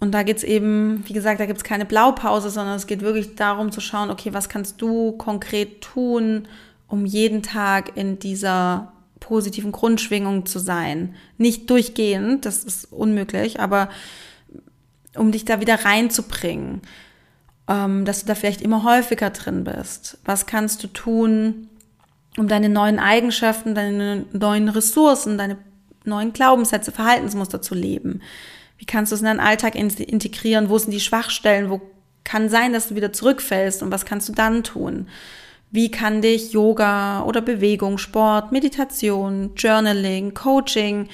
Und 0.00 0.12
da 0.12 0.22
geht's 0.22 0.44
eben, 0.44 1.02
wie 1.06 1.12
gesagt, 1.12 1.40
da 1.40 1.46
gibt's 1.46 1.64
keine 1.64 1.86
Blaupause, 1.86 2.50
sondern 2.50 2.76
es 2.76 2.86
geht 2.86 3.00
wirklich 3.00 3.36
darum 3.36 3.72
zu 3.72 3.80
schauen, 3.80 4.10
okay, 4.10 4.32
was 4.32 4.48
kannst 4.48 4.80
du 4.80 5.12
konkret 5.12 5.80
tun, 5.80 6.46
um 6.88 7.06
jeden 7.06 7.42
Tag 7.42 7.96
in 7.96 8.18
dieser 8.18 8.92
positiven 9.24 9.72
Grundschwingung 9.72 10.44
zu 10.44 10.58
sein. 10.58 11.14
Nicht 11.38 11.70
durchgehend, 11.70 12.44
das 12.44 12.62
ist 12.62 12.92
unmöglich, 12.92 13.58
aber 13.58 13.88
um 15.16 15.32
dich 15.32 15.46
da 15.46 15.60
wieder 15.60 15.82
reinzubringen, 15.86 16.82
ähm, 17.66 18.04
dass 18.04 18.20
du 18.20 18.26
da 18.26 18.34
vielleicht 18.34 18.60
immer 18.60 18.84
häufiger 18.84 19.30
drin 19.30 19.64
bist. 19.64 20.18
Was 20.26 20.44
kannst 20.44 20.82
du 20.82 20.88
tun, 20.88 21.68
um 22.36 22.48
deine 22.48 22.68
neuen 22.68 22.98
Eigenschaften, 22.98 23.74
deine 23.74 24.26
neuen 24.32 24.68
Ressourcen, 24.68 25.38
deine 25.38 25.56
neuen 26.04 26.34
Glaubenssätze, 26.34 26.92
Verhaltensmuster 26.92 27.62
zu 27.62 27.74
leben? 27.74 28.20
Wie 28.76 28.84
kannst 28.84 29.10
du 29.10 29.14
es 29.14 29.22
in 29.22 29.26
deinen 29.26 29.40
Alltag 29.40 29.74
integrieren? 29.74 30.68
Wo 30.68 30.76
sind 30.76 30.90
die 30.90 31.00
Schwachstellen? 31.00 31.70
Wo 31.70 31.80
kann 32.24 32.50
sein, 32.50 32.74
dass 32.74 32.88
du 32.88 32.94
wieder 32.94 33.14
zurückfällst? 33.14 33.82
Und 33.82 33.90
was 33.90 34.04
kannst 34.04 34.28
du 34.28 34.34
dann 34.34 34.64
tun? 34.64 35.06
Wie 35.74 35.90
kann 35.90 36.22
dich 36.22 36.52
Yoga 36.52 37.24
oder 37.24 37.40
Bewegung, 37.40 37.98
Sport, 37.98 38.52
Meditation, 38.52 39.50
Journaling, 39.56 40.32
Coaching, 40.32 41.08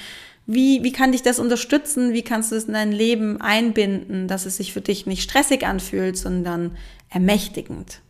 wie, 0.44 0.84
wie 0.84 0.92
kann 0.92 1.12
dich 1.12 1.22
das 1.22 1.38
unterstützen? 1.38 2.12
Wie 2.12 2.20
kannst 2.20 2.52
du 2.52 2.56
es 2.56 2.64
in 2.64 2.74
dein 2.74 2.92
Leben 2.92 3.40
einbinden, 3.40 4.28
dass 4.28 4.44
es 4.44 4.58
sich 4.58 4.74
für 4.74 4.82
dich 4.82 5.06
nicht 5.06 5.22
stressig 5.22 5.64
anfühlt, 5.64 6.18
sondern 6.18 6.76
ermächtigend? 7.08 8.02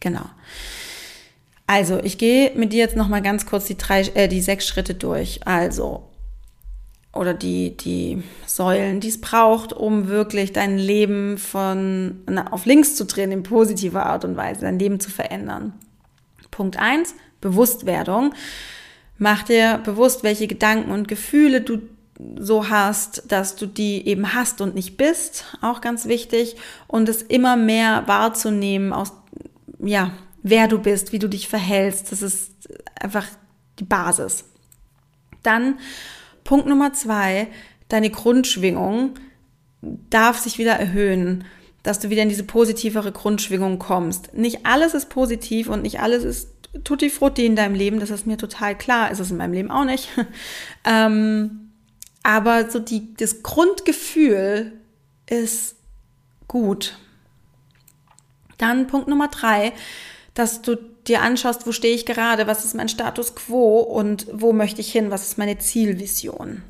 Genau. 0.00 0.26
Also, 1.66 1.98
ich 2.02 2.18
gehe 2.18 2.52
mit 2.54 2.74
dir 2.74 2.80
jetzt 2.80 2.96
nochmal 2.96 3.22
ganz 3.22 3.46
kurz 3.46 3.64
die 3.64 3.78
drei, 3.78 4.02
äh, 4.12 4.28
die 4.28 4.42
sechs 4.42 4.68
Schritte 4.68 4.92
durch. 4.92 5.40
Also, 5.46 6.07
oder 7.12 7.34
die, 7.34 7.76
die 7.76 8.22
Säulen, 8.46 9.00
die 9.00 9.08
es 9.08 9.20
braucht, 9.20 9.72
um 9.72 10.08
wirklich 10.08 10.52
dein 10.52 10.78
Leben 10.78 11.38
von 11.38 12.20
na, 12.26 12.52
auf 12.52 12.66
links 12.66 12.96
zu 12.96 13.04
drehen 13.04 13.32
in 13.32 13.42
positiver 13.42 14.06
Art 14.06 14.24
und 14.24 14.36
Weise, 14.36 14.60
dein 14.62 14.78
Leben 14.78 15.00
zu 15.00 15.10
verändern. 15.10 15.72
Punkt 16.50 16.78
eins 16.78 17.14
Bewusstwerdung. 17.40 18.34
Mach 19.16 19.42
dir 19.42 19.78
bewusst, 19.84 20.22
welche 20.22 20.46
Gedanken 20.46 20.90
und 20.90 21.08
Gefühle 21.08 21.60
du 21.60 21.80
so 22.38 22.68
hast, 22.68 23.30
dass 23.30 23.56
du 23.56 23.66
die 23.66 24.06
eben 24.06 24.34
hast 24.34 24.60
und 24.60 24.74
nicht 24.74 24.96
bist, 24.96 25.44
auch 25.60 25.80
ganz 25.80 26.06
wichtig, 26.06 26.56
und 26.88 27.08
es 27.08 27.22
immer 27.22 27.56
mehr 27.56 28.04
wahrzunehmen 28.06 28.92
aus, 28.92 29.12
ja, 29.78 30.12
wer 30.42 30.66
du 30.66 30.78
bist, 30.78 31.12
wie 31.12 31.20
du 31.20 31.28
dich 31.28 31.48
verhältst, 31.48 32.10
das 32.10 32.22
ist 32.22 32.52
einfach 33.00 33.26
die 33.78 33.84
Basis. 33.84 34.44
Dann 35.42 35.78
Punkt 36.48 36.66
Nummer 36.66 36.94
zwei, 36.94 37.48
deine 37.90 38.08
Grundschwingung 38.08 39.12
darf 39.82 40.38
sich 40.38 40.56
wieder 40.56 40.72
erhöhen, 40.72 41.44
dass 41.82 41.98
du 41.98 42.08
wieder 42.08 42.22
in 42.22 42.30
diese 42.30 42.42
positivere 42.42 43.12
Grundschwingung 43.12 43.78
kommst. 43.78 44.32
Nicht 44.32 44.64
alles 44.64 44.94
ist 44.94 45.10
positiv 45.10 45.68
und 45.68 45.82
nicht 45.82 46.00
alles 46.00 46.24
ist 46.24 46.48
tutti 46.84 47.10
frutti 47.10 47.44
in 47.44 47.54
deinem 47.54 47.74
Leben, 47.74 48.00
das 48.00 48.08
ist 48.08 48.26
mir 48.26 48.38
total 48.38 48.78
klar, 48.78 49.10
ist 49.10 49.18
es 49.18 49.30
in 49.30 49.36
meinem 49.36 49.52
Leben 49.52 49.70
auch 49.70 49.84
nicht. 49.84 50.08
ähm, 50.86 51.68
aber 52.22 52.70
so 52.70 52.78
die, 52.78 53.12
das 53.12 53.42
Grundgefühl 53.42 54.72
ist 55.26 55.76
gut. 56.46 56.96
Dann 58.56 58.86
Punkt 58.86 59.06
Nummer 59.06 59.28
drei, 59.28 59.74
dass 60.32 60.62
du 60.62 60.78
dir 61.08 61.22
anschaust, 61.22 61.66
wo 61.66 61.72
stehe 61.72 61.94
ich 61.94 62.06
gerade, 62.06 62.46
was 62.46 62.64
ist 62.64 62.74
mein 62.74 62.88
Status 62.88 63.34
quo 63.34 63.80
und 63.80 64.26
wo 64.32 64.52
möchte 64.52 64.80
ich 64.80 64.92
hin, 64.92 65.10
was 65.10 65.24
ist 65.24 65.38
meine 65.38 65.58
Zielvision. 65.58 66.62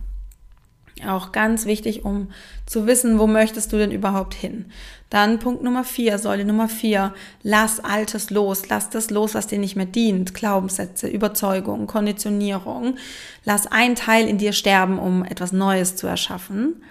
Auch 1.06 1.30
ganz 1.32 1.66
wichtig, 1.66 2.04
um 2.04 2.28
zu 2.66 2.86
wissen, 2.86 3.18
wo 3.18 3.26
möchtest 3.26 3.72
du 3.72 3.76
denn 3.76 3.92
überhaupt 3.92 4.34
hin. 4.34 4.66
Dann 5.10 5.38
Punkt 5.38 5.62
Nummer 5.62 5.84
vier, 5.84 6.18
Säule 6.18 6.44
Nummer 6.44 6.68
vier, 6.68 7.14
lass 7.42 7.80
Altes 7.80 8.30
los, 8.30 8.68
lass 8.68 8.90
das 8.90 9.10
los, 9.10 9.34
was 9.34 9.46
dir 9.46 9.58
nicht 9.58 9.76
mehr 9.76 9.86
dient. 9.86 10.34
Glaubenssätze, 10.34 11.08
Überzeugungen, 11.08 11.86
Konditionierung. 11.86 12.96
Lass 13.44 13.66
ein 13.66 13.94
Teil 13.94 14.28
in 14.28 14.38
dir 14.38 14.52
sterben, 14.52 14.98
um 14.98 15.24
etwas 15.24 15.52
Neues 15.52 15.96
zu 15.96 16.06
erschaffen. 16.06 16.82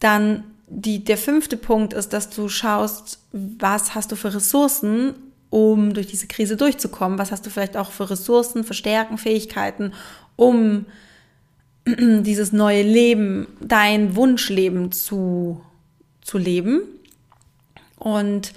Dann 0.00 0.44
die, 0.66 1.02
der 1.02 1.16
fünfte 1.16 1.56
Punkt 1.56 1.92
ist, 1.92 2.12
dass 2.12 2.30
du 2.30 2.48
schaust, 2.48 3.20
was 3.32 3.94
hast 3.94 4.12
du 4.12 4.16
für 4.16 4.34
Ressourcen, 4.34 5.14
um 5.50 5.94
durch 5.94 6.06
diese 6.06 6.26
Krise 6.26 6.56
durchzukommen? 6.56 7.18
Was 7.18 7.32
hast 7.32 7.46
du 7.46 7.50
vielleicht 7.50 7.76
auch 7.76 7.90
für 7.90 8.10
Ressourcen, 8.10 8.64
für 8.64 8.74
Stärken, 8.74 9.18
Fähigkeiten, 9.18 9.92
um 10.36 10.86
dieses 11.98 12.52
neue 12.52 12.82
Leben, 12.82 13.46
dein 13.60 14.16
Wunschleben 14.16 14.92
zu, 14.92 15.60
zu 16.22 16.38
leben. 16.38 16.82
Und 17.96 18.52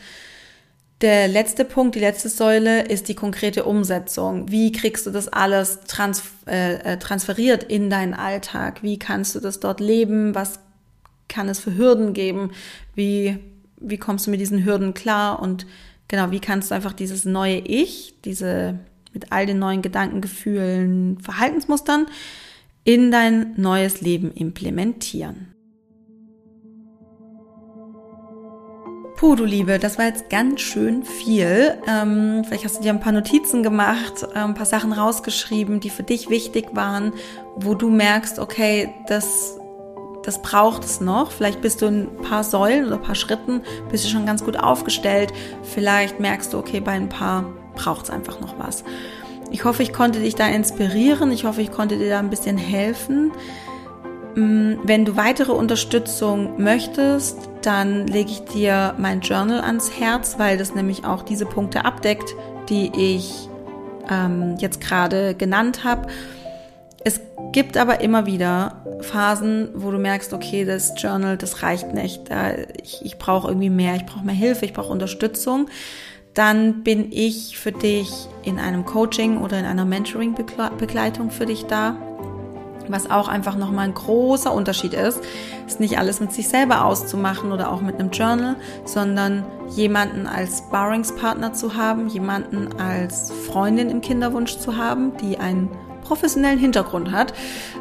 der 1.01 1.27
letzte 1.27 1.65
Punkt, 1.65 1.95
die 1.95 1.99
letzte 1.99 2.29
Säule 2.29 2.83
ist 2.83 3.07
die 3.07 3.15
konkrete 3.15 3.63
Umsetzung. 3.63 4.51
Wie 4.51 4.71
kriegst 4.71 5.05
du 5.07 5.11
das 5.11 5.27
alles 5.27 5.79
trans 5.87 6.21
äh, 6.45 6.75
äh, 6.75 6.97
transferiert 6.97 7.63
in 7.63 7.89
deinen 7.89 8.13
Alltag? 8.13 8.83
Wie 8.83 8.99
kannst 8.99 9.33
du 9.33 9.39
das 9.39 9.59
dort 9.59 9.79
leben? 9.79 10.35
Was 10.35 10.59
kann 11.27 11.49
es 11.49 11.59
für 11.59 11.75
Hürden 11.75 12.13
geben? 12.13 12.51
Wie, 12.93 13.39
wie 13.77 13.97
kommst 13.97 14.27
du 14.27 14.31
mit 14.31 14.41
diesen 14.41 14.63
Hürden 14.63 14.93
klar? 14.93 15.41
Und 15.41 15.65
genau, 16.11 16.29
wie 16.29 16.41
kannst 16.41 16.69
du 16.69 16.75
einfach 16.75 16.93
dieses 16.93 17.23
neue 17.23 17.59
Ich, 17.59 18.15
diese 18.25 18.77
mit 19.13 19.31
all 19.31 19.45
den 19.45 19.59
neuen 19.59 19.81
Gedanken, 19.81 20.21
Gefühlen, 20.21 21.17
Verhaltensmustern 21.19 22.05
in 22.83 23.11
dein 23.11 23.53
neues 23.55 24.01
Leben 24.01 24.31
implementieren. 24.31 25.47
Puh, 29.15 29.35
du 29.35 29.45
Liebe, 29.45 29.77
das 29.79 29.97
war 29.97 30.05
jetzt 30.05 30.29
ganz 30.29 30.61
schön 30.61 31.03
viel. 31.03 31.77
Ähm, 31.87 32.43
vielleicht 32.43 32.65
hast 32.65 32.79
du 32.79 32.81
dir 32.81 32.89
ein 32.89 32.99
paar 32.99 33.13
Notizen 33.13 33.63
gemacht, 33.63 34.23
äh, 34.33 34.39
ein 34.39 34.55
paar 34.55 34.65
Sachen 34.65 34.91
rausgeschrieben, 34.93 35.79
die 35.79 35.91
für 35.91 36.03
dich 36.03 36.29
wichtig 36.29 36.69
waren, 36.73 37.13
wo 37.55 37.75
du 37.75 37.89
merkst, 37.89 38.39
okay, 38.39 38.89
das, 39.07 39.59
das 40.23 40.41
braucht 40.41 40.83
es 40.83 41.01
noch. 41.01 41.31
Vielleicht 41.31 41.61
bist 41.61 41.81
du 41.81 41.87
in 41.87 42.01
ein 42.01 42.21
paar 42.21 42.43
Säulen 42.43 42.85
oder 42.85 42.95
ein 42.95 43.01
paar 43.01 43.15
Schritten, 43.15 43.61
bist 43.89 44.05
du 44.05 44.09
schon 44.09 44.25
ganz 44.25 44.43
gut 44.43 44.57
aufgestellt. 44.57 45.33
Vielleicht 45.63 46.19
merkst 46.19 46.53
du, 46.53 46.59
okay, 46.59 46.79
bei 46.79 46.91
ein 46.91 47.09
paar 47.09 47.45
braucht 47.75 48.05
es 48.05 48.09
einfach 48.09 48.39
noch 48.39 48.59
was. 48.59 48.83
Ich 49.49 49.65
hoffe, 49.65 49.83
ich 49.83 49.91
konnte 49.91 50.19
dich 50.19 50.35
da 50.35 50.47
inspirieren. 50.47 51.31
Ich 51.31 51.43
hoffe, 51.43 51.61
ich 51.61 51.71
konnte 51.71 51.97
dir 51.97 52.09
da 52.09 52.19
ein 52.19 52.29
bisschen 52.29 52.57
helfen. 52.57 53.31
Mm, 54.35 54.75
wenn 54.83 55.03
du 55.03 55.17
weitere 55.17 55.51
Unterstützung 55.51 56.61
möchtest, 56.61 57.49
dann 57.61 58.07
lege 58.07 58.31
ich 58.31 58.45
dir 58.45 58.95
mein 58.97 59.21
Journal 59.21 59.61
ans 59.61 59.91
Herz, 59.99 60.35
weil 60.37 60.57
das 60.57 60.73
nämlich 60.73 61.05
auch 61.05 61.23
diese 61.23 61.45
Punkte 61.45 61.83
abdeckt, 61.83 62.33
die 62.69 62.91
ich 62.95 63.49
ähm, 64.09 64.55
jetzt 64.57 64.79
gerade 64.79 65.35
genannt 65.35 65.83
habe. 65.83 66.07
Es 67.03 67.19
gibt 67.51 67.77
aber 67.77 68.01
immer 68.01 68.25
wieder 68.25 68.85
Phasen, 69.01 69.69
wo 69.73 69.91
du 69.91 69.97
merkst, 69.97 70.33
okay, 70.33 70.65
das 70.65 70.93
Journal, 70.97 71.37
das 71.37 71.63
reicht 71.63 71.93
nicht. 71.93 72.21
Ich, 72.81 73.03
ich 73.03 73.17
brauche 73.17 73.47
irgendwie 73.47 73.69
mehr, 73.69 73.95
ich 73.95 74.05
brauche 74.05 74.23
mehr 74.23 74.35
Hilfe, 74.35 74.65
ich 74.65 74.73
brauche 74.73 74.91
Unterstützung 74.91 75.67
dann 76.33 76.83
bin 76.83 77.11
ich 77.11 77.57
für 77.57 77.71
dich 77.71 78.27
in 78.43 78.59
einem 78.59 78.85
Coaching 78.85 79.41
oder 79.41 79.59
in 79.59 79.65
einer 79.65 79.85
Mentoring-Begleitung 79.85 81.31
für 81.31 81.45
dich 81.45 81.65
da. 81.65 81.95
Was 82.87 83.09
auch 83.09 83.27
einfach 83.27 83.57
nochmal 83.57 83.87
ein 83.87 83.93
großer 83.93 84.51
Unterschied 84.53 84.93
ist, 84.93 85.21
ist 85.67 85.79
nicht 85.79 85.97
alles 85.97 86.19
mit 86.19 86.33
sich 86.33 86.47
selber 86.47 86.85
auszumachen 86.85 87.51
oder 87.51 87.71
auch 87.71 87.81
mit 87.81 87.99
einem 87.99 88.11
Journal, 88.11 88.55
sondern 88.85 89.45
jemanden 89.75 90.25
als 90.25 90.59
Sparringspartner 90.59 91.53
zu 91.53 91.75
haben, 91.75 92.07
jemanden 92.07 92.69
als 92.79 93.31
Freundin 93.31 93.89
im 93.89 94.01
Kinderwunsch 94.01 94.57
zu 94.57 94.77
haben, 94.77 95.15
die 95.17 95.37
einen 95.37 95.69
professionellen 96.11 96.59
Hintergrund 96.59 97.13
hat 97.13 97.33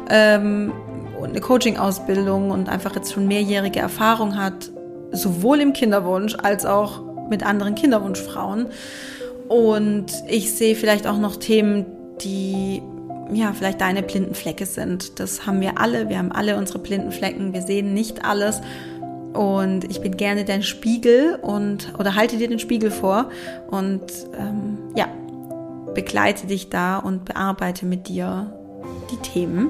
ähm, 0.09 0.71
und 1.19 1.31
eine 1.31 1.41
Coaching-Ausbildung 1.41 2.49
und 2.49 2.69
einfach 2.69 2.95
jetzt 2.95 3.11
schon 3.11 3.27
mehrjährige 3.27 3.79
Erfahrung 3.79 4.37
hat, 4.37 4.71
sowohl 5.11 5.59
im 5.59 5.73
Kinderwunsch 5.73 6.37
als 6.41 6.65
auch 6.65 7.01
mit 7.29 7.45
anderen 7.45 7.75
Kinderwunschfrauen. 7.75 8.67
Und 9.49 10.05
ich 10.29 10.53
sehe 10.53 10.77
vielleicht 10.77 11.07
auch 11.07 11.17
noch 11.17 11.35
Themen, 11.35 11.85
die 12.21 12.81
ja, 13.33 13.51
vielleicht 13.51 13.81
deine 13.81 14.01
blinden 14.01 14.33
Flecke 14.33 14.65
sind. 14.65 15.19
Das 15.19 15.45
haben 15.45 15.59
wir 15.59 15.77
alle. 15.77 16.07
Wir 16.07 16.17
haben 16.17 16.31
alle 16.31 16.55
unsere 16.55 16.79
blinden 16.79 17.11
Flecken. 17.11 17.51
Wir 17.51 17.63
sehen 17.63 17.93
nicht 17.93 18.23
alles. 18.23 18.61
Und 19.33 19.91
ich 19.91 19.99
bin 19.99 20.15
gerne 20.15 20.45
dein 20.45 20.63
Spiegel 20.63 21.37
und 21.41 21.93
oder 21.99 22.15
halte 22.15 22.37
dir 22.37 22.47
den 22.47 22.59
Spiegel 22.59 22.91
vor 22.91 23.29
und 23.69 24.01
ähm, 24.37 24.77
ja, 24.95 25.07
begleite 25.93 26.47
dich 26.47 26.69
da 26.69 26.97
und 26.97 27.25
bearbeite 27.25 27.85
mit 27.85 28.07
dir 28.07 28.53
die 29.11 29.17
Themen. 29.17 29.69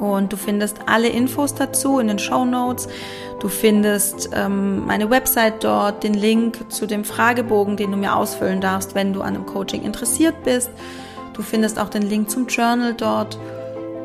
Und 0.00 0.32
du 0.32 0.36
findest 0.36 0.78
alle 0.86 1.08
Infos 1.08 1.54
dazu 1.54 1.98
in 1.98 2.08
den 2.08 2.18
Show 2.18 2.44
Notes. 2.44 2.88
Du 3.40 3.48
findest 3.48 4.30
ähm, 4.32 4.86
meine 4.86 5.10
Website 5.10 5.64
dort, 5.64 6.02
den 6.02 6.14
Link 6.14 6.72
zu 6.72 6.86
dem 6.86 7.04
Fragebogen, 7.04 7.76
den 7.76 7.90
du 7.90 7.96
mir 7.96 8.16
ausfüllen 8.16 8.60
darfst, 8.60 8.94
wenn 8.94 9.12
du 9.12 9.22
an 9.22 9.34
einem 9.34 9.46
Coaching 9.46 9.82
interessiert 9.82 10.42
bist. 10.44 10.70
Du 11.34 11.42
findest 11.42 11.78
auch 11.78 11.88
den 11.88 12.02
Link 12.02 12.30
zum 12.30 12.46
Journal 12.46 12.94
dort. 12.94 13.38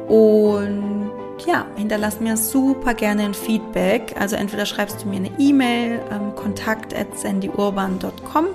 Und 0.08 1.12
ja, 1.48 1.66
hinterlass 1.76 2.20
mir 2.20 2.38
super 2.38 2.94
gerne 2.94 3.24
ein 3.24 3.34
Feedback. 3.34 4.16
Also 4.20 4.36
entweder 4.36 4.66
schreibst 4.66 5.04
du 5.04 5.08
mir 5.08 5.18
eine 5.18 5.32
E-Mail, 5.40 6.00
ähm, 6.12 6.36
kontakt 6.36 6.96
at 6.96 7.18
sandyurban.com. 7.18 8.46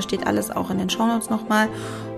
Steht 0.00 0.26
alles 0.26 0.50
auch 0.50 0.70
in 0.70 0.78
den 0.78 0.90
Show 0.90 1.06
Notes 1.06 1.30
nochmal 1.30 1.68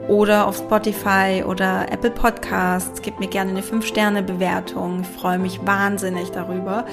oder 0.09 0.47
auf 0.47 0.57
Spotify 0.57 1.45
oder 1.47 1.93
Apple 1.93 2.11
Podcasts. 2.11 3.03
Gib 3.03 3.21
mir 3.21 3.29
gerne 3.29 3.51
eine 3.51 3.61
5-Sterne-Bewertung. 3.61 5.03
Ich 5.03 5.21
freue 5.21 5.39
mich 5.39 5.61
wahnsinnig 5.66 6.31
darüber. 6.31 6.87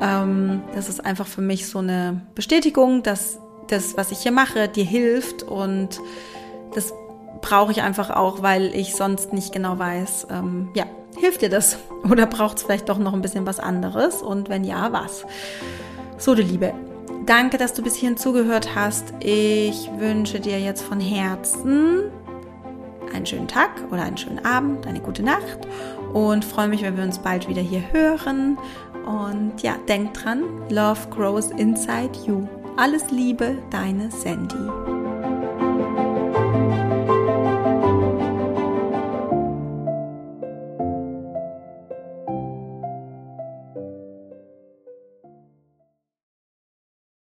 Ähm, 0.00 0.62
das 0.74 0.88
ist 0.88 1.04
einfach 1.04 1.26
für 1.26 1.40
mich 1.40 1.68
so 1.68 1.78
eine 1.78 2.20
Bestätigung, 2.34 3.02
dass 3.02 3.38
das, 3.68 3.96
was 3.96 4.10
ich 4.10 4.18
hier 4.18 4.32
mache, 4.32 4.68
dir 4.68 4.84
hilft 4.84 5.42
und 5.42 6.00
das 6.74 6.92
brauche 7.40 7.72
ich 7.72 7.82
einfach 7.82 8.10
auch, 8.10 8.42
weil 8.42 8.74
ich 8.74 8.94
sonst 8.94 9.32
nicht 9.32 9.52
genau 9.52 9.78
weiß, 9.78 10.28
ähm, 10.30 10.68
ja, 10.74 10.84
hilft 11.16 11.42
dir 11.42 11.48
das? 11.48 11.78
Oder 12.10 12.26
braucht 12.26 12.58
es 12.58 12.62
vielleicht 12.64 12.88
doch 12.88 12.98
noch 12.98 13.12
ein 13.12 13.22
bisschen 13.22 13.46
was 13.46 13.60
anderes? 13.60 14.22
Und 14.22 14.48
wenn 14.48 14.64
ja, 14.64 14.92
was? 14.92 15.24
So, 16.16 16.34
du 16.34 16.42
Liebe, 16.42 16.74
danke, 17.28 17.58
dass 17.58 17.74
du 17.74 17.82
bis 17.82 17.94
hierhin 17.94 18.16
zugehört 18.16 18.74
hast. 18.74 19.12
Ich 19.20 19.90
wünsche 19.98 20.40
dir 20.40 20.58
jetzt 20.58 20.82
von 20.82 20.98
Herzen 20.98 22.10
einen 23.14 23.26
schönen 23.26 23.48
Tag 23.48 23.70
oder 23.90 24.02
einen 24.02 24.16
schönen 24.16 24.44
Abend, 24.44 24.86
eine 24.86 25.00
gute 25.00 25.22
Nacht 25.22 25.58
und 26.12 26.44
freue 26.44 26.68
mich, 26.68 26.82
wenn 26.82 26.96
wir 26.96 27.04
uns 27.04 27.18
bald 27.18 27.48
wieder 27.48 27.62
hier 27.62 27.82
hören. 27.92 28.58
Und 29.06 29.62
ja, 29.62 29.76
denk 29.88 30.14
dran, 30.14 30.42
Love 30.70 31.00
grows 31.10 31.50
inside 31.52 32.12
you. 32.26 32.46
Alles 32.76 33.10
Liebe, 33.10 33.58
deine 33.70 34.10
Sandy. 34.10 34.87